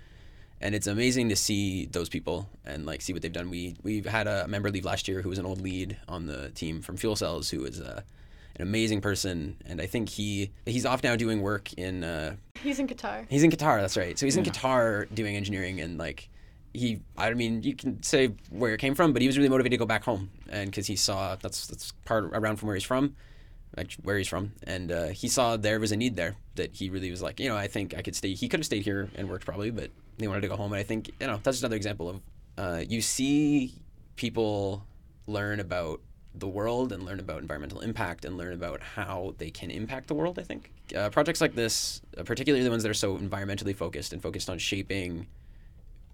And 0.60 0.74
it's 0.74 0.86
amazing 0.86 1.28
to 1.28 1.36
see 1.36 1.86
those 1.86 2.08
people 2.08 2.48
and 2.64 2.86
like 2.86 3.02
see 3.02 3.12
what 3.12 3.22
they've 3.22 3.32
done. 3.32 3.50
We 3.50 3.76
we've 3.82 4.06
had 4.06 4.26
a 4.26 4.46
member 4.48 4.70
leave 4.70 4.84
last 4.84 5.08
year 5.08 5.22
who 5.22 5.28
was 5.28 5.38
an 5.38 5.46
old 5.46 5.60
lead 5.60 5.96
on 6.08 6.26
the 6.26 6.50
team 6.50 6.82
from 6.82 6.96
fuel 6.96 7.16
cells 7.16 7.50
who 7.50 7.60
was 7.60 7.80
uh, 7.80 8.02
an 8.58 8.62
amazing 8.62 9.00
person, 9.00 9.56
and 9.66 9.80
I 9.80 9.86
think 9.86 10.08
he 10.08 10.50
he's 10.66 10.84
off 10.84 11.02
now 11.02 11.16
doing 11.16 11.40
work 11.42 11.72
in. 11.74 12.04
Uh, 12.04 12.36
He's 12.62 12.78
in 12.80 12.88
Qatar. 12.88 13.24
he's 13.30 13.42
in 13.44 13.50
Qatar. 13.50 13.80
That's 13.80 13.96
right. 13.96 14.18
So 14.18 14.26
he's 14.26 14.36
in 14.36 14.44
Yeah. 14.44 14.50
Qatar 14.52 15.14
doing 15.14 15.36
engineering, 15.36 15.80
and 15.80 15.96
like 15.98 16.28
he, 16.74 17.00
I 17.16 17.32
mean, 17.34 17.62
you 17.62 17.74
can 17.74 18.02
say 18.02 18.34
where 18.50 18.74
it 18.74 18.78
came 18.78 18.94
from, 18.94 19.12
but 19.12 19.22
he 19.22 19.28
was 19.28 19.36
really 19.38 19.48
motivated 19.48 19.72
to 19.78 19.78
go 19.78 19.86
back 19.86 20.04
home, 20.04 20.30
and 20.50 20.70
because 20.70 20.86
he 20.86 20.96
saw 20.96 21.36
that's 21.36 21.66
that's 21.68 21.92
part 22.04 22.24
around 22.24 22.56
from 22.56 22.66
where 22.66 22.74
he's 22.76 22.84
from, 22.84 23.14
like 23.76 23.92
where 24.02 24.18
he's 24.18 24.28
from, 24.28 24.52
and 24.64 24.90
uh, 24.92 25.06
he 25.08 25.28
saw 25.28 25.56
there 25.56 25.78
was 25.80 25.92
a 25.92 25.96
need 25.96 26.16
there 26.16 26.36
that 26.56 26.74
he 26.74 26.90
really 26.90 27.10
was 27.10 27.22
like, 27.22 27.38
you 27.40 27.48
know, 27.48 27.56
I 27.56 27.68
think 27.68 27.94
I 27.96 28.02
could 28.02 28.16
stay. 28.16 28.34
He 28.34 28.48
could 28.48 28.60
have 28.60 28.66
stayed 28.66 28.82
here 28.82 29.08
and 29.14 29.28
worked 29.28 29.44
probably, 29.46 29.70
but 29.70 29.90
he 30.18 30.26
wanted 30.26 30.40
to 30.42 30.48
go 30.48 30.56
home, 30.56 30.72
and 30.72 30.80
I 30.80 30.82
think 30.82 31.10
you 31.20 31.26
know 31.28 31.38
that's 31.42 31.56
just 31.56 31.62
another 31.62 31.76
example 31.76 32.08
of 32.10 32.20
uh, 32.58 32.82
you 32.88 33.00
see 33.00 33.72
people 34.16 34.84
learn 35.28 35.60
about 35.60 36.00
the 36.40 36.48
world 36.48 36.92
and 36.92 37.02
learn 37.04 37.20
about 37.20 37.40
environmental 37.40 37.80
impact 37.80 38.24
and 38.24 38.36
learn 38.36 38.52
about 38.52 38.80
how 38.80 39.34
they 39.38 39.50
can 39.50 39.70
impact 39.70 40.08
the 40.08 40.14
world. 40.14 40.38
I 40.38 40.42
think 40.42 40.72
uh, 40.96 41.10
projects 41.10 41.40
like 41.40 41.54
this, 41.54 42.00
uh, 42.16 42.22
particularly 42.22 42.64
the 42.64 42.70
ones 42.70 42.82
that 42.82 42.90
are 42.90 42.94
so 42.94 43.16
environmentally 43.16 43.74
focused 43.74 44.12
and 44.12 44.22
focused 44.22 44.48
on 44.48 44.58
shaping 44.58 45.26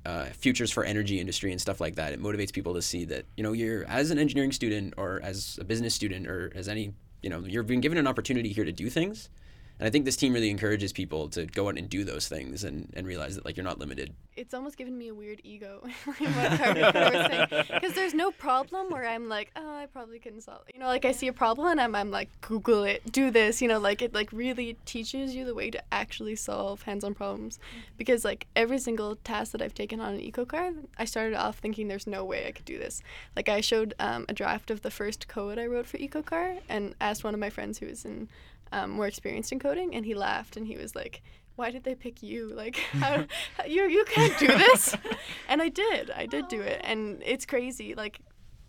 uh, 0.06 0.26
futures 0.26 0.70
for 0.70 0.84
energy 0.84 1.18
industry 1.20 1.50
and 1.50 1.60
stuff 1.60 1.80
like 1.80 1.94
that, 1.96 2.12
it 2.12 2.22
motivates 2.22 2.52
people 2.52 2.74
to 2.74 2.82
see 2.82 3.04
that 3.06 3.24
you 3.36 3.42
know 3.42 3.52
you're 3.52 3.84
as 3.86 4.10
an 4.10 4.18
engineering 4.18 4.52
student 4.52 4.94
or 4.96 5.20
as 5.22 5.58
a 5.60 5.64
business 5.64 5.94
student 5.94 6.26
or 6.26 6.52
as 6.54 6.68
any 6.68 6.92
you 7.22 7.30
know 7.30 7.40
you're 7.40 7.62
being 7.62 7.80
given 7.80 7.98
an 7.98 8.06
opportunity 8.06 8.52
here 8.52 8.64
to 8.64 8.72
do 8.72 8.90
things. 8.90 9.30
And 9.78 9.88
I 9.88 9.90
think 9.90 10.04
this 10.04 10.16
team 10.16 10.32
really 10.32 10.50
encourages 10.50 10.92
people 10.92 11.28
to 11.30 11.46
go 11.46 11.68
out 11.68 11.76
and 11.76 11.88
do 11.88 12.04
those 12.04 12.28
things 12.28 12.62
and, 12.62 12.92
and 12.94 13.06
realize 13.06 13.34
that 13.34 13.44
like 13.44 13.56
you're 13.56 13.64
not 13.64 13.78
limited. 13.80 14.14
It's 14.36 14.54
almost 14.54 14.76
given 14.76 14.96
me 14.96 15.08
a 15.08 15.14
weird 15.14 15.40
ego, 15.42 15.80
like 16.06 16.20
what 16.20 16.58
Carter 16.60 16.80
was 16.80 17.26
saying, 17.26 17.64
because 17.74 17.94
there's 17.94 18.14
no 18.14 18.30
problem 18.30 18.90
where 18.90 19.06
I'm 19.06 19.28
like, 19.28 19.50
oh, 19.56 19.76
I 19.76 19.86
probably 19.86 20.18
couldn't 20.20 20.42
solve. 20.42 20.62
it. 20.68 20.74
You 20.74 20.80
know, 20.80 20.86
like 20.86 21.04
I 21.04 21.12
see 21.12 21.26
a 21.26 21.32
problem 21.32 21.66
and 21.68 21.80
I'm, 21.80 21.94
I'm 21.94 22.10
like, 22.10 22.28
Google 22.40 22.84
it, 22.84 23.10
do 23.10 23.30
this. 23.30 23.60
You 23.60 23.68
know, 23.68 23.78
like 23.78 24.00
it 24.00 24.14
like 24.14 24.32
really 24.32 24.76
teaches 24.84 25.34
you 25.34 25.44
the 25.44 25.54
way 25.54 25.70
to 25.70 25.82
actually 25.92 26.36
solve 26.36 26.82
hands-on 26.82 27.14
problems, 27.14 27.58
because 27.96 28.24
like 28.24 28.46
every 28.54 28.78
single 28.78 29.16
task 29.16 29.52
that 29.52 29.62
I've 29.62 29.74
taken 29.74 30.00
on 30.00 30.14
an 30.14 30.20
EcoCar, 30.20 30.74
I 30.98 31.04
started 31.04 31.34
off 31.34 31.58
thinking 31.58 31.88
there's 31.88 32.06
no 32.06 32.24
way 32.24 32.46
I 32.46 32.52
could 32.52 32.64
do 32.64 32.78
this. 32.78 33.02
Like 33.34 33.48
I 33.48 33.60
showed 33.60 33.94
um, 33.98 34.24
a 34.28 34.34
draft 34.34 34.70
of 34.70 34.82
the 34.82 34.90
first 34.90 35.26
code 35.26 35.58
I 35.58 35.66
wrote 35.66 35.86
for 35.86 35.98
EcoCar 35.98 36.60
and 36.68 36.94
asked 37.00 37.24
one 37.24 37.34
of 37.34 37.40
my 37.40 37.50
friends 37.50 37.78
who 37.78 37.86
was 37.86 38.04
in 38.04 38.28
um, 38.74 38.90
more 38.90 39.06
experienced 39.06 39.52
in 39.52 39.58
coding, 39.58 39.94
and 39.94 40.04
he 40.04 40.14
laughed 40.14 40.56
and 40.56 40.66
he 40.66 40.76
was 40.76 40.94
like, 40.94 41.22
"Why 41.56 41.70
did 41.70 41.84
they 41.84 41.94
pick 41.94 42.22
you? 42.22 42.48
Like, 42.48 42.76
how, 43.02 43.24
how- 43.56 43.64
you 43.66 43.82
you 43.88 44.04
can't 44.04 44.36
do 44.38 44.48
this?" 44.48 44.96
and 45.48 45.62
I 45.62 45.68
did. 45.68 46.10
I 46.10 46.26
did 46.26 46.48
do 46.48 46.60
it, 46.60 46.80
and 46.84 47.22
it's 47.24 47.46
crazy, 47.46 47.94
like 47.94 48.20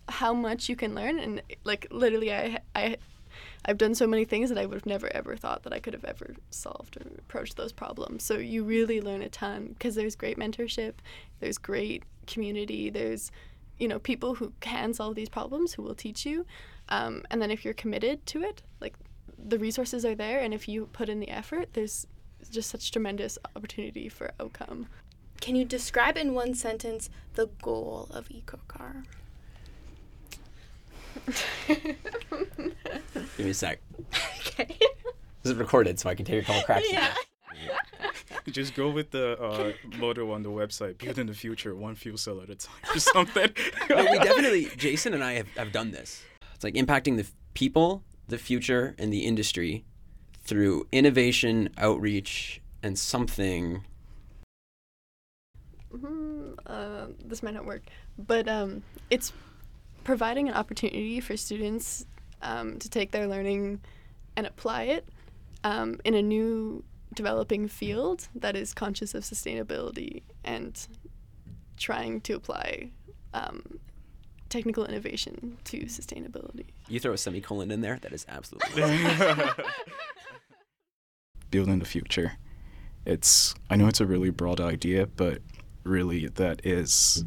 how 0.08 0.32
much 0.32 0.68
you 0.68 0.76
can 0.76 0.94
learn. 0.94 1.18
And 1.18 1.42
like 1.64 1.88
literally, 1.90 2.32
I 2.32 2.60
I 2.74 2.96
I've 3.64 3.78
done 3.78 3.94
so 3.96 4.06
many 4.06 4.24
things 4.24 4.48
that 4.50 4.58
I 4.58 4.66
would 4.66 4.76
have 4.76 4.86
never 4.86 5.08
ever 5.20 5.36
thought 5.36 5.64
that 5.64 5.72
I 5.72 5.80
could 5.80 5.92
have 5.94 6.04
ever 6.04 6.34
solved 6.50 6.96
or 6.96 7.02
approached 7.18 7.56
those 7.56 7.72
problems. 7.72 8.22
So 8.22 8.34
you 8.38 8.62
really 8.64 9.00
learn 9.00 9.22
a 9.22 9.28
ton 9.28 9.68
because 9.74 9.94
there's 9.96 10.14
great 10.14 10.38
mentorship, 10.38 10.94
there's 11.40 11.58
great 11.58 12.04
community, 12.26 12.90
there's 12.90 13.32
you 13.78 13.88
know 13.88 13.98
people 13.98 14.36
who 14.36 14.52
can 14.60 14.94
solve 14.94 15.16
these 15.16 15.28
problems 15.28 15.74
who 15.74 15.82
will 15.82 15.94
teach 15.96 16.24
you, 16.24 16.46
um, 16.88 17.24
and 17.30 17.42
then 17.42 17.50
if 17.50 17.64
you're 17.64 17.74
committed 17.74 18.24
to 18.26 18.42
it, 18.42 18.62
like 18.80 18.94
the 19.38 19.58
resources 19.58 20.04
are 20.04 20.14
there, 20.14 20.40
and 20.40 20.52
if 20.54 20.68
you 20.68 20.86
put 20.92 21.08
in 21.08 21.20
the 21.20 21.28
effort, 21.28 21.70
there's 21.74 22.06
just 22.50 22.70
such 22.70 22.90
tremendous 22.90 23.38
opportunity 23.54 24.08
for 24.08 24.30
outcome. 24.40 24.86
Can 25.40 25.56
you 25.56 25.64
describe 25.64 26.16
in 26.16 26.32
one 26.34 26.54
sentence 26.54 27.10
the 27.34 27.48
goal 27.62 28.08
of 28.10 28.28
EcoCar? 28.28 29.04
Give 31.66 33.38
me 33.38 33.50
a 33.50 33.54
sec. 33.54 33.80
okay. 34.48 34.76
This 35.42 35.52
is 35.52 35.54
recorded, 35.54 35.98
so 35.98 36.08
I 36.10 36.14
can 36.14 36.24
take 36.24 36.42
a 36.42 36.46
couple 36.46 36.62
cracks. 36.62 36.86
yeah. 36.90 37.14
Just 38.48 38.74
go 38.74 38.90
with 38.90 39.10
the 39.10 39.40
uh, 39.42 39.72
motto 39.98 40.30
on 40.30 40.42
the 40.42 40.50
website, 40.50 40.98
"Build 40.98 41.18
in 41.18 41.26
the 41.26 41.34
future 41.34 41.74
one 41.74 41.96
fuel 41.96 42.16
cell 42.16 42.40
at 42.40 42.48
a 42.48 42.54
time 42.54 42.74
or 42.94 42.98
something. 43.00 43.50
No, 43.90 43.96
we 43.96 44.18
definitely, 44.18 44.68
Jason 44.76 45.14
and 45.14 45.22
I 45.24 45.32
have, 45.34 45.48
have 45.56 45.72
done 45.72 45.90
this. 45.90 46.22
It's 46.54 46.62
like 46.64 46.74
impacting 46.74 47.16
the 47.16 47.22
f- 47.22 47.32
people, 47.54 48.02
the 48.28 48.38
future, 48.38 48.94
and 48.98 49.12
the 49.12 49.24
industry 49.24 49.84
through 50.42 50.86
innovation, 50.92 51.68
outreach, 51.76 52.60
and 52.82 52.98
something. 52.98 53.84
Mhm, 55.92 56.58
uh, 56.66 57.06
this 57.24 57.42
might 57.42 57.54
not 57.54 57.66
work, 57.66 57.82
but 58.18 58.48
um, 58.48 58.82
it's 59.10 59.32
providing 60.04 60.48
an 60.48 60.54
opportunity 60.54 61.20
for 61.20 61.36
students 61.36 62.06
um, 62.42 62.78
to 62.78 62.88
take 62.88 63.10
their 63.10 63.26
learning 63.26 63.80
and 64.36 64.46
apply 64.46 64.84
it 64.84 65.08
um, 65.64 65.98
in 66.04 66.14
a 66.14 66.22
new 66.22 66.84
developing 67.14 67.66
field 67.66 68.28
that 68.34 68.54
is 68.54 68.74
conscious 68.74 69.14
of 69.14 69.24
sustainability 69.24 70.22
and 70.44 70.86
trying 71.76 72.20
to 72.20 72.34
apply 72.34 72.90
um, 73.34 73.80
technical 74.56 74.86
innovation 74.86 75.58
to 75.64 75.82
sustainability. 75.82 76.66
You 76.88 77.00
throw 77.00 77.12
a 77.12 77.18
semicolon 77.18 77.70
in 77.70 77.80
there, 77.82 77.98
that 78.02 78.12
is 78.12 78.24
absolutely. 78.28 78.82
building 81.50 81.78
the 81.78 81.84
future. 81.84 82.32
It's 83.04 83.54
I 83.70 83.76
know 83.76 83.86
it's 83.86 84.00
a 84.00 84.06
really 84.06 84.30
broad 84.30 84.60
idea, 84.60 85.06
but 85.06 85.38
really 85.84 86.26
that 86.26 86.64
is 86.64 87.24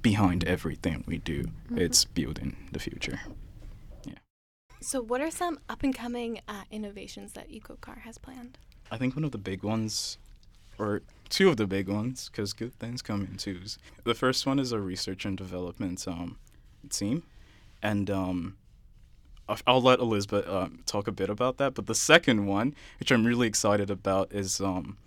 behind 0.00 0.44
everything 0.44 1.04
we 1.06 1.18
do. 1.18 1.44
It's 1.74 2.04
building 2.04 2.56
the 2.72 2.78
future. 2.78 3.20
Yeah. 4.04 4.18
So, 4.80 5.02
what 5.02 5.20
are 5.20 5.30
some 5.30 5.58
up 5.68 5.82
and 5.82 5.94
coming 5.94 6.40
uh, 6.46 6.64
innovations 6.70 7.32
that 7.32 7.50
EcoCar 7.50 8.00
has 8.02 8.18
planned? 8.18 8.58
I 8.90 8.96
think 8.96 9.16
one 9.16 9.24
of 9.24 9.32
the 9.32 9.38
big 9.38 9.62
ones, 9.62 10.18
or 10.78 11.02
two 11.28 11.48
of 11.50 11.56
the 11.56 11.66
big 11.66 11.88
ones, 11.88 12.28
because 12.30 12.52
good 12.52 12.74
things 12.74 13.02
come 13.02 13.22
in 13.22 13.36
twos. 13.36 13.78
The 14.04 14.14
first 14.14 14.46
one 14.46 14.58
is 14.58 14.72
a 14.72 14.80
research 14.80 15.24
and 15.24 15.36
development 15.36 16.06
um, 16.06 16.38
team, 16.88 17.22
and 17.82 18.10
um, 18.10 18.56
I'll- 19.66 19.80
let 19.82 19.98
Elizabeth 19.98 20.46
um, 20.48 20.80
talk 20.86 21.08
a 21.08 21.12
bit 21.12 21.30
about 21.30 21.56
that. 21.58 21.74
But 21.74 21.86
the 21.86 21.94
second 21.94 22.46
one, 22.46 22.74
which 23.00 23.10
I'm 23.10 23.24
really 23.24 23.46
excited 23.46 23.90
about, 23.90 24.32
is 24.32 24.60
um, 24.60 24.98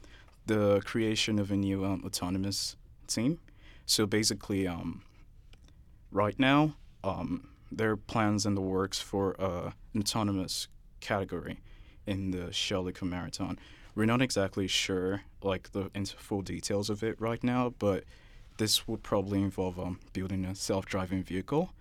the 0.47 0.81
creation 0.85 1.37
of 1.39 1.51
a 1.51 1.55
new 1.55 1.85
um, 1.85 2.03
autonomous 2.05 2.75
team. 3.07 3.39
So 3.85 4.05
basically, 4.05 4.67
um, 4.67 5.03
right 6.11 6.37
now, 6.39 6.75
um, 7.03 7.49
there 7.71 7.91
are 7.91 7.97
plans 7.97 8.45
in 8.45 8.55
the 8.55 8.61
works 8.61 8.99
for 8.99 9.39
uh, 9.39 9.71
an 9.93 10.01
autonomous 10.01 10.67
category 10.99 11.59
in 12.05 12.31
the 12.31 12.51
Shell 12.51 12.89
Eco 12.89 13.05
Marathon. 13.05 13.59
We're 13.95 14.05
not 14.05 14.21
exactly 14.21 14.67
sure 14.67 15.21
like 15.43 15.71
the 15.71 15.89
full 16.17 16.41
details 16.41 16.89
of 16.89 17.03
it 17.03 17.19
right 17.19 17.43
now, 17.43 17.73
but 17.77 18.03
this 18.61 18.87
would 18.87 19.01
probably 19.01 19.41
involve 19.41 19.79
um, 19.79 19.99
building 20.13 20.45
a 20.45 20.53
self-driving 20.53 21.23
vehicle, 21.23 21.73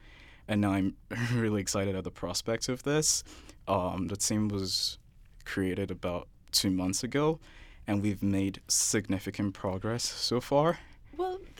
and 0.49 0.64
I'm 0.64 0.97
really 1.35 1.61
excited 1.61 1.95
at 1.95 2.05
the 2.05 2.11
prospects 2.11 2.71
of 2.71 2.85
this. 2.85 3.23
Um, 3.69 4.09
the 4.09 4.16
team 4.16 4.49
was 4.49 4.99
created 5.45 5.90
about 5.90 6.27
two 6.53 6.71
months 6.71 7.05
ago, 7.05 7.38
and 7.87 8.01
we've 8.01 8.23
made 8.23 8.62
significant 8.66 9.53
progress 9.53 10.05
so 10.05 10.40
far. 10.40 10.79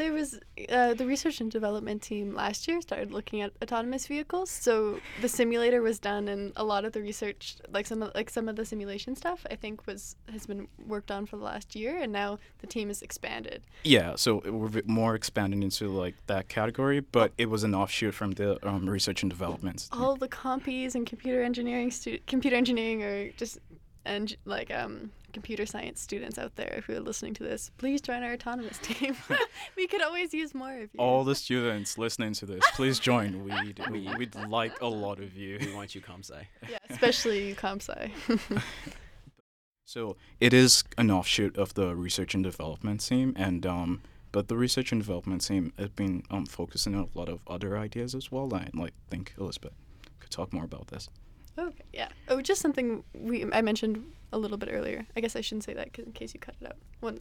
There 0.01 0.15
was 0.15 0.41
uh, 0.71 0.95
the 0.95 1.05
research 1.05 1.43
and 1.43 1.51
development 1.51 2.01
team 2.01 2.35
last 2.35 2.67
year 2.67 2.81
started 2.81 3.13
looking 3.13 3.43
at 3.43 3.53
autonomous 3.63 4.07
vehicles. 4.07 4.49
So 4.49 4.99
the 5.21 5.29
simulator 5.29 5.83
was 5.83 5.99
done, 5.99 6.27
and 6.29 6.55
a 6.57 6.65
lot 6.65 6.87
of 6.87 6.93
the 6.93 7.03
research, 7.03 7.57
like 7.71 7.87
some 7.87 8.03
of 8.03 8.11
like 8.15 8.31
some 8.31 8.49
of 8.49 8.57
the 8.57 8.65
simulation 8.65 9.15
stuff, 9.15 9.45
I 9.51 9.57
think 9.57 9.87
was 9.87 10.17
has 10.33 10.47
been 10.47 10.69
worked 10.87 11.11
on 11.11 11.27
for 11.27 11.37
the 11.37 11.45
last 11.45 11.77
year, 11.77 11.99
and 11.99 12.11
now 12.13 12.39
the 12.61 12.67
team 12.67 12.89
is 12.89 13.03
expanded. 13.03 13.61
Yeah, 13.85 14.15
so 14.17 14.41
we're 14.47 14.83
more 14.87 15.15
expanding 15.15 15.63
into 15.63 15.89
like 15.89 16.15
that 16.29 16.49
category, 16.49 17.01
but 17.01 17.33
it 17.37 17.51
was 17.51 17.63
an 17.63 17.75
offshoot 17.75 18.15
from 18.15 18.31
the 18.33 18.51
um, 18.67 18.89
research 18.89 19.23
and 19.23 19.31
development. 19.31 19.87
All 19.93 20.17
the 20.17 20.29
compies 20.29 20.95
and 20.95 21.07
computer 21.07 21.43
engineering 21.43 21.91
stu- 21.91 22.21
computer 22.27 22.57
engineering 22.57 23.03
or 23.03 23.31
just 23.33 23.59
and 24.05 24.37
like 24.45 24.71
um 24.73 25.11
computer 25.33 25.65
science 25.65 26.01
students 26.01 26.39
out 26.39 26.57
there 26.57 26.83
who 26.87 26.95
are 26.95 27.01
listening 27.01 27.35
to 27.35 27.45
this, 27.45 27.71
please 27.79 28.01
join 28.01 28.23
our 28.23 28.33
autonomous 28.33 28.79
team. 28.83 29.17
we 29.77 29.87
could 29.87 30.03
always 30.03 30.35
use 30.35 30.55
more 30.55 30.73
of 30.73 30.91
you. 30.93 30.99
All 30.99 31.23
the 31.23 31.35
students 31.35 31.97
listening 31.97 32.33
to 32.35 32.47
this, 32.47 32.65
please 32.75 32.99
join. 32.99 33.45
We'd, 33.45 33.81
we, 33.91 34.09
we'd 34.17 34.35
like 34.35 34.81
a 34.81 34.89
lot 34.89 35.21
of 35.21 35.37
you. 35.37 35.59
We 35.61 35.75
want 35.75 35.95
you, 35.95 36.01
ComSci. 36.01 36.45
yeah, 36.69 36.79
especially 36.89 37.49
you, 37.49 37.55
ComSci. 37.55 38.11
So 39.91 40.17
it 40.39 40.55
is 40.55 40.85
an 40.99 41.11
offshoot 41.11 41.57
of 41.57 41.75
the 41.75 41.97
research 41.97 42.33
and 42.35 42.45
development 42.45 43.01
team, 43.05 43.33
and 43.37 43.67
um, 43.67 44.03
but 44.31 44.47
the 44.47 44.57
research 44.57 44.93
and 44.93 45.01
development 45.01 45.45
team 45.45 45.73
has 45.77 45.89
been 45.89 46.23
um, 46.31 46.47
focusing 46.47 46.95
on 46.95 47.09
a 47.13 47.19
lot 47.19 47.29
of 47.29 47.41
other 47.49 47.77
ideas 47.77 48.15
as 48.15 48.31
well. 48.31 48.55
I 48.55 48.69
like 48.73 48.93
think 49.09 49.33
Elizabeth 49.37 49.73
could 50.21 50.31
talk 50.31 50.53
more 50.53 50.63
about 50.63 50.87
this. 50.89 51.09
Okay, 51.59 51.85
yeah. 51.93 52.09
Oh, 52.29 52.41
just 52.41 52.61
something 52.63 53.05
we 53.15 53.45
I 53.53 53.61
mentioned 53.61 54.05
a 54.33 54.39
little 54.39 54.57
bit 54.57 54.69
earlier. 54.73 55.07
I 55.17 55.21
guess 55.21 55.37
I 55.37 55.41
shouldn't 55.41 55.65
say 55.65 55.75
that 55.75 55.93
'cause 55.93 56.07
in 56.07 56.13
case 56.13 56.33
you 56.35 56.41
cut 56.41 56.55
it 56.61 56.67
out. 56.69 56.77
One, 57.01 57.21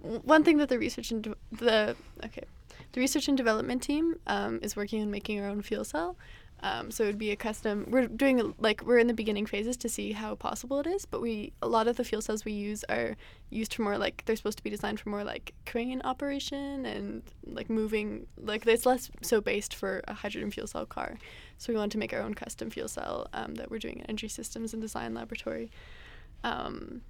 one 0.00 0.42
thing 0.44 0.56
that 0.58 0.68
the 0.68 0.78
research 0.78 1.10
and 1.10 1.22
de- 1.22 1.36
the 1.52 1.96
okay, 2.24 2.44
the 2.92 3.00
research 3.00 3.28
and 3.28 3.36
development 3.36 3.82
team 3.82 4.18
um, 4.26 4.58
is 4.62 4.74
working 4.76 5.02
on 5.02 5.10
making 5.10 5.40
our 5.40 5.48
own 5.48 5.62
fuel 5.62 5.84
cell. 5.84 6.16
Um, 6.62 6.90
so 6.90 7.04
it 7.04 7.06
would 7.06 7.18
be 7.18 7.30
a 7.30 7.36
custom. 7.36 7.86
We're 7.88 8.06
doing 8.06 8.54
like 8.58 8.82
we're 8.84 8.98
in 8.98 9.06
the 9.06 9.14
beginning 9.14 9.46
phases 9.46 9.76
to 9.78 9.88
see 9.88 10.12
how 10.12 10.34
possible 10.34 10.80
it 10.80 10.86
is, 10.86 11.06
but 11.06 11.20
we 11.22 11.52
a 11.62 11.68
lot 11.68 11.88
of 11.88 11.96
the 11.96 12.04
fuel 12.04 12.20
cells 12.20 12.44
we 12.44 12.52
use 12.52 12.84
are 12.88 13.16
used 13.48 13.74
for 13.74 13.82
more 13.82 13.96
like 13.96 14.22
they're 14.26 14.36
supposed 14.36 14.58
to 14.58 14.64
be 14.64 14.70
designed 14.70 15.00
for 15.00 15.08
more 15.08 15.24
like 15.24 15.54
crane 15.66 16.02
operation 16.04 16.84
and 16.84 17.22
like 17.46 17.70
moving 17.70 18.26
like 18.36 18.66
it's 18.66 18.86
less 18.86 19.10
so 19.22 19.40
based 19.40 19.74
for 19.74 20.02
a 20.06 20.12
hydrogen 20.12 20.50
fuel 20.50 20.66
cell 20.66 20.84
car. 20.84 21.18
So 21.56 21.72
we 21.72 21.78
wanted 21.78 21.92
to 21.92 21.98
make 21.98 22.12
our 22.12 22.20
own 22.20 22.34
custom 22.34 22.70
fuel 22.70 22.88
cell 22.88 23.28
um, 23.32 23.54
that 23.54 23.70
we're 23.70 23.78
doing 23.78 24.00
at 24.02 24.10
Energy 24.10 24.28
Systems 24.28 24.72
and 24.74 24.82
Design 24.82 25.14
Laboratory 25.14 25.70
um, 26.44 27.02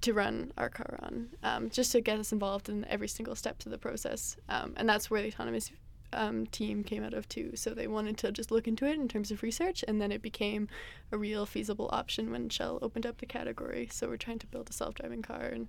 to 0.00 0.12
run 0.12 0.52
our 0.56 0.68
car 0.68 0.98
on, 1.02 1.28
um, 1.42 1.70
just 1.70 1.92
to 1.92 2.00
get 2.00 2.18
us 2.18 2.32
involved 2.32 2.68
in 2.68 2.84
every 2.86 3.08
single 3.08 3.34
step 3.34 3.58
to 3.58 3.68
the 3.68 3.78
process. 3.78 4.36
Um, 4.48 4.74
and 4.76 4.88
that's 4.88 5.10
where 5.10 5.22
the 5.22 5.28
autonomous 5.28 5.70
um, 6.16 6.46
team 6.46 6.82
came 6.82 7.04
out 7.04 7.14
of 7.14 7.28
too. 7.28 7.52
So 7.54 7.70
they 7.74 7.86
wanted 7.86 8.16
to 8.18 8.32
just 8.32 8.50
look 8.50 8.66
into 8.66 8.86
it 8.86 8.94
in 8.98 9.08
terms 9.08 9.30
of 9.30 9.42
research, 9.42 9.84
and 9.86 10.00
then 10.00 10.10
it 10.10 10.22
became 10.22 10.68
a 11.12 11.18
real 11.18 11.46
feasible 11.46 11.88
option 11.92 12.30
when 12.30 12.48
Shell 12.48 12.78
opened 12.82 13.06
up 13.06 13.18
the 13.18 13.26
category. 13.26 13.88
So 13.92 14.08
we're 14.08 14.16
trying 14.16 14.38
to 14.40 14.46
build 14.46 14.70
a 14.70 14.72
self-driving 14.72 15.22
car, 15.22 15.42
and 15.42 15.68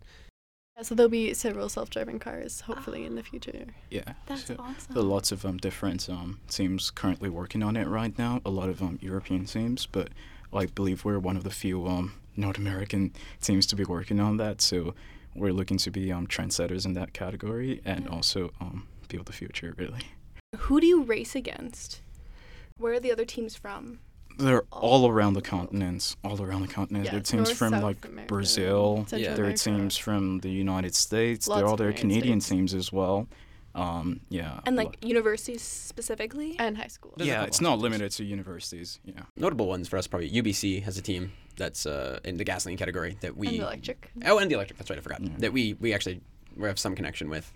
yeah, 0.76 0.84
so 0.84 0.96
there'll 0.96 1.10
be 1.10 1.34
several 1.34 1.70
self-driving 1.70 2.20
cars 2.20 2.62
hopefully 2.62 3.06
in 3.06 3.16
the 3.16 3.24
future. 3.24 3.66
Yeah, 3.90 4.14
That's 4.28 4.46
so 4.46 4.56
awesome. 4.60 4.94
there 4.94 5.04
are 5.04 5.06
lots 5.06 5.32
of 5.32 5.46
um, 5.46 5.58
different 5.58 6.08
um, 6.10 6.40
teams 6.50 6.92
currently 6.92 7.30
working 7.30 7.64
on 7.64 7.76
it 7.76 7.88
right 7.88 8.18
now. 8.18 8.42
A 8.46 8.50
lot 8.50 8.70
of 8.70 8.82
um, 8.82 9.00
European 9.02 9.46
teams, 9.46 9.86
but 9.88 10.10
I 10.54 10.68
believe 10.68 11.04
we're 11.04 11.20
one 11.20 11.36
of 11.36 11.44
the 11.44 11.50
few 11.50 11.88
um, 11.88 12.14
North 12.36 12.58
American 12.60 13.12
teams 13.42 13.66
to 13.68 13.76
be 13.76 13.84
working 13.84 14.20
on 14.20 14.38
that. 14.38 14.62
So 14.62 14.94
we're 15.36 15.52
looking 15.52 15.78
to 15.80 15.92
be 15.92 16.12
um, 16.12 16.28
trendsetters 16.28 16.86
in 16.86 16.94
that 16.94 17.12
category 17.14 17.82
and 17.84 18.06
Yeah. 18.06 18.12
also 18.12 18.52
um, 18.62 18.88
build 19.08 19.26
the 19.26 19.34
future. 19.34 19.74
Really, 19.78 20.02
Who 20.56 20.80
do 20.80 20.88
you 20.88 21.04
race 21.04 21.36
against? 21.36 22.02
Where 22.78 22.94
are 22.94 23.00
the 23.00 23.12
other 23.12 23.26
teams 23.26 23.56
from? 23.56 24.00
they're 24.40 24.62
all 24.72 25.10
around 25.10 25.34
the 25.34 25.42
continents. 25.42 26.16
All 26.24 26.40
around 26.40 26.62
the 26.62 26.68
continents. 26.68 27.08
Yeah, 27.08 27.12
there 27.14 27.20
are 27.22 27.24
teams 27.24 27.48
North, 27.50 27.58
from 27.58 27.74
South 27.74 27.82
like 27.84 28.06
America, 28.06 28.28
Brazil. 28.28 28.98
Central 29.08 29.22
Yeah. 29.22 29.34
There 29.34 29.46
are 29.48 29.54
teams 29.54 29.98
from 29.98 30.42
the 30.42 30.50
United 30.52 30.94
States. 30.94 31.48
Lots 31.48 31.58
there 31.58 31.66
are 31.66 31.74
of 31.74 31.74
other 31.74 31.92
Canadian 31.92 32.40
States. 32.40 32.50
teams 32.56 32.74
as 32.76 32.94
well. 32.94 33.28
Um, 33.74 34.20
yeah. 34.30 34.60
And 34.68 34.76
lo- 34.76 34.84
like 34.84 35.04
universities 35.04 35.64
specifically? 35.64 36.56
and 36.60 36.78
high 36.78 36.86
school. 36.88 37.14
There's 37.18 37.28
yeah, 37.28 37.46
it's 37.46 37.62
not 37.62 37.72
teams. 37.72 37.82
limited 37.84 38.12
to 38.12 38.24
universities. 38.26 39.00
Yeah. 39.06 39.22
Notable 39.36 39.68
ones 39.68 39.88
for 39.88 39.98
us 39.98 40.06
probably 40.06 40.30
UBC 40.30 40.84
has 40.84 41.00
a 41.00 41.02
team 41.02 41.32
that's 41.56 41.88
uh, 41.88 42.20
in 42.24 42.38
the 42.38 42.44
gasoline 42.44 42.78
category 42.78 43.18
that 43.22 43.36
we 43.36 43.48
and 43.48 43.58
electric. 43.58 44.12
Oh, 44.24 44.38
and 44.38 44.52
the 44.52 44.56
electric. 44.56 44.78
That's 44.78 44.92
right. 44.92 45.00
I 45.00 45.02
forgot 45.02 45.20
Yeah. 45.22 45.30
that 45.40 45.52
we 45.52 45.74
we 45.74 45.96
actually 45.96 46.22
we 46.56 46.68
have 46.68 46.78
some 46.78 46.94
connection 46.94 47.28
with. 47.28 47.52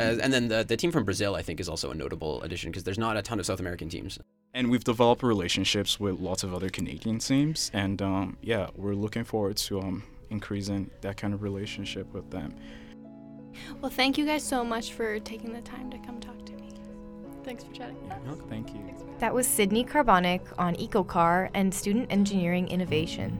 Uh, 0.00 0.18
and 0.22 0.32
then 0.32 0.48
the 0.48 0.64
the 0.64 0.76
team 0.76 0.90
from 0.90 1.04
Brazil, 1.04 1.34
I 1.34 1.42
think, 1.42 1.60
is 1.60 1.68
also 1.68 1.90
a 1.90 1.94
notable 1.94 2.42
addition 2.42 2.70
because 2.70 2.84
there's 2.84 2.98
not 2.98 3.16
a 3.16 3.22
ton 3.22 3.38
of 3.38 3.46
South 3.46 3.60
American 3.60 3.88
teams. 3.88 4.18
And 4.54 4.70
we've 4.70 4.84
developed 4.84 5.22
relationships 5.22 6.00
with 6.00 6.18
lots 6.18 6.42
of 6.42 6.54
other 6.54 6.70
Canadian 6.70 7.18
teams, 7.18 7.70
and 7.72 8.00
um, 8.02 8.36
yeah, 8.42 8.68
we're 8.74 8.94
looking 8.94 9.24
forward 9.24 9.56
to 9.58 9.80
um, 9.80 10.02
increasing 10.30 10.90
that 11.02 11.16
kind 11.16 11.34
of 11.34 11.42
relationship 11.42 12.12
with 12.12 12.30
them. 12.30 12.54
Well, 13.80 13.90
thank 13.90 14.16
you 14.16 14.26
guys 14.26 14.42
so 14.42 14.64
much 14.64 14.92
for 14.92 15.18
taking 15.20 15.52
the 15.52 15.60
time 15.60 15.90
to 15.90 15.98
come 15.98 16.20
talk 16.20 16.44
to 16.46 16.52
me. 16.54 16.70
Thanks 17.44 17.64
for 17.64 17.72
chatting. 17.72 17.96
Thank 18.48 18.70
you. 18.74 18.80
That 19.18 19.34
was 19.34 19.46
Sydney 19.46 19.84
Carbonic 19.84 20.42
on 20.58 20.74
EcoCar 20.76 21.50
and 21.54 21.72
student 21.72 22.10
engineering 22.10 22.68
innovation. 22.68 23.38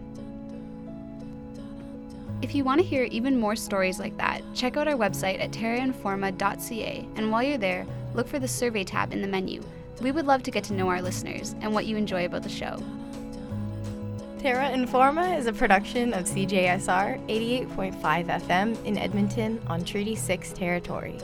If 2.42 2.54
you 2.54 2.64
want 2.64 2.80
to 2.80 2.86
hear 2.86 3.04
even 3.04 3.38
more 3.38 3.54
stories 3.54 3.98
like 3.98 4.16
that, 4.16 4.42
check 4.54 4.78
out 4.78 4.88
our 4.88 4.94
website 4.94 5.40
at 5.40 5.50
terrainforma.ca, 5.50 7.06
and 7.16 7.30
while 7.30 7.42
you're 7.42 7.58
there, 7.58 7.86
look 8.14 8.26
for 8.26 8.38
the 8.38 8.48
survey 8.48 8.82
tab 8.82 9.12
in 9.12 9.20
the 9.20 9.28
menu. 9.28 9.62
We 10.00 10.10
would 10.10 10.26
love 10.26 10.42
to 10.44 10.50
get 10.50 10.64
to 10.64 10.72
know 10.72 10.88
our 10.88 11.02
listeners 11.02 11.54
and 11.60 11.74
what 11.74 11.84
you 11.84 11.96
enjoy 11.96 12.24
about 12.24 12.42
the 12.42 12.48
show. 12.48 12.82
Terra 14.38 14.70
Informa 14.70 15.36
is 15.36 15.46
a 15.46 15.52
production 15.52 16.14
of 16.14 16.24
CJSR 16.24 17.26
88.5 17.28 18.00
FM 18.00 18.84
in 18.86 18.96
Edmonton 18.96 19.60
on 19.66 19.84
Treaty 19.84 20.16
6 20.16 20.52
territory. 20.54 21.18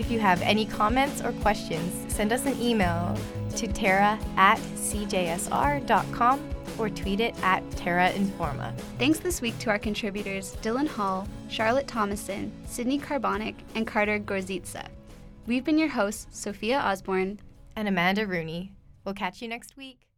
If 0.00 0.10
you 0.10 0.18
have 0.18 0.42
any 0.42 0.66
comments 0.66 1.22
or 1.22 1.30
questions, 1.42 2.12
send 2.12 2.32
us 2.32 2.46
an 2.46 2.60
email 2.60 3.16
to 3.54 3.68
terra 3.68 4.18
at 4.36 4.58
cjsr.com 4.58 6.40
or 6.78 6.90
tweet 6.90 7.20
it 7.20 7.34
at 7.42 7.68
Terra 7.72 8.10
Informa. 8.12 8.76
Thanks 8.98 9.18
this 9.18 9.40
week 9.40 9.58
to 9.60 9.70
our 9.70 9.78
contributors 9.78 10.56
Dylan 10.56 10.88
Hall, 10.88 11.26
Charlotte 11.48 11.86
Thomason, 11.86 12.52
Sydney 12.66 12.98
Carbonic, 12.98 13.56
and 13.74 13.86
Carter 13.86 14.18
Gorzitsa. 14.18 14.86
We've 15.46 15.64
been 15.64 15.78
your 15.78 15.88
hosts, 15.88 16.26
Sophia 16.30 16.78
Osborne, 16.78 17.40
And 17.76 17.88
Amanda 17.88 18.26
Rooney. 18.26 18.72
We'll 19.04 19.14
catch 19.14 19.40
you 19.40 19.48
next 19.48 19.76
week. 19.76 20.09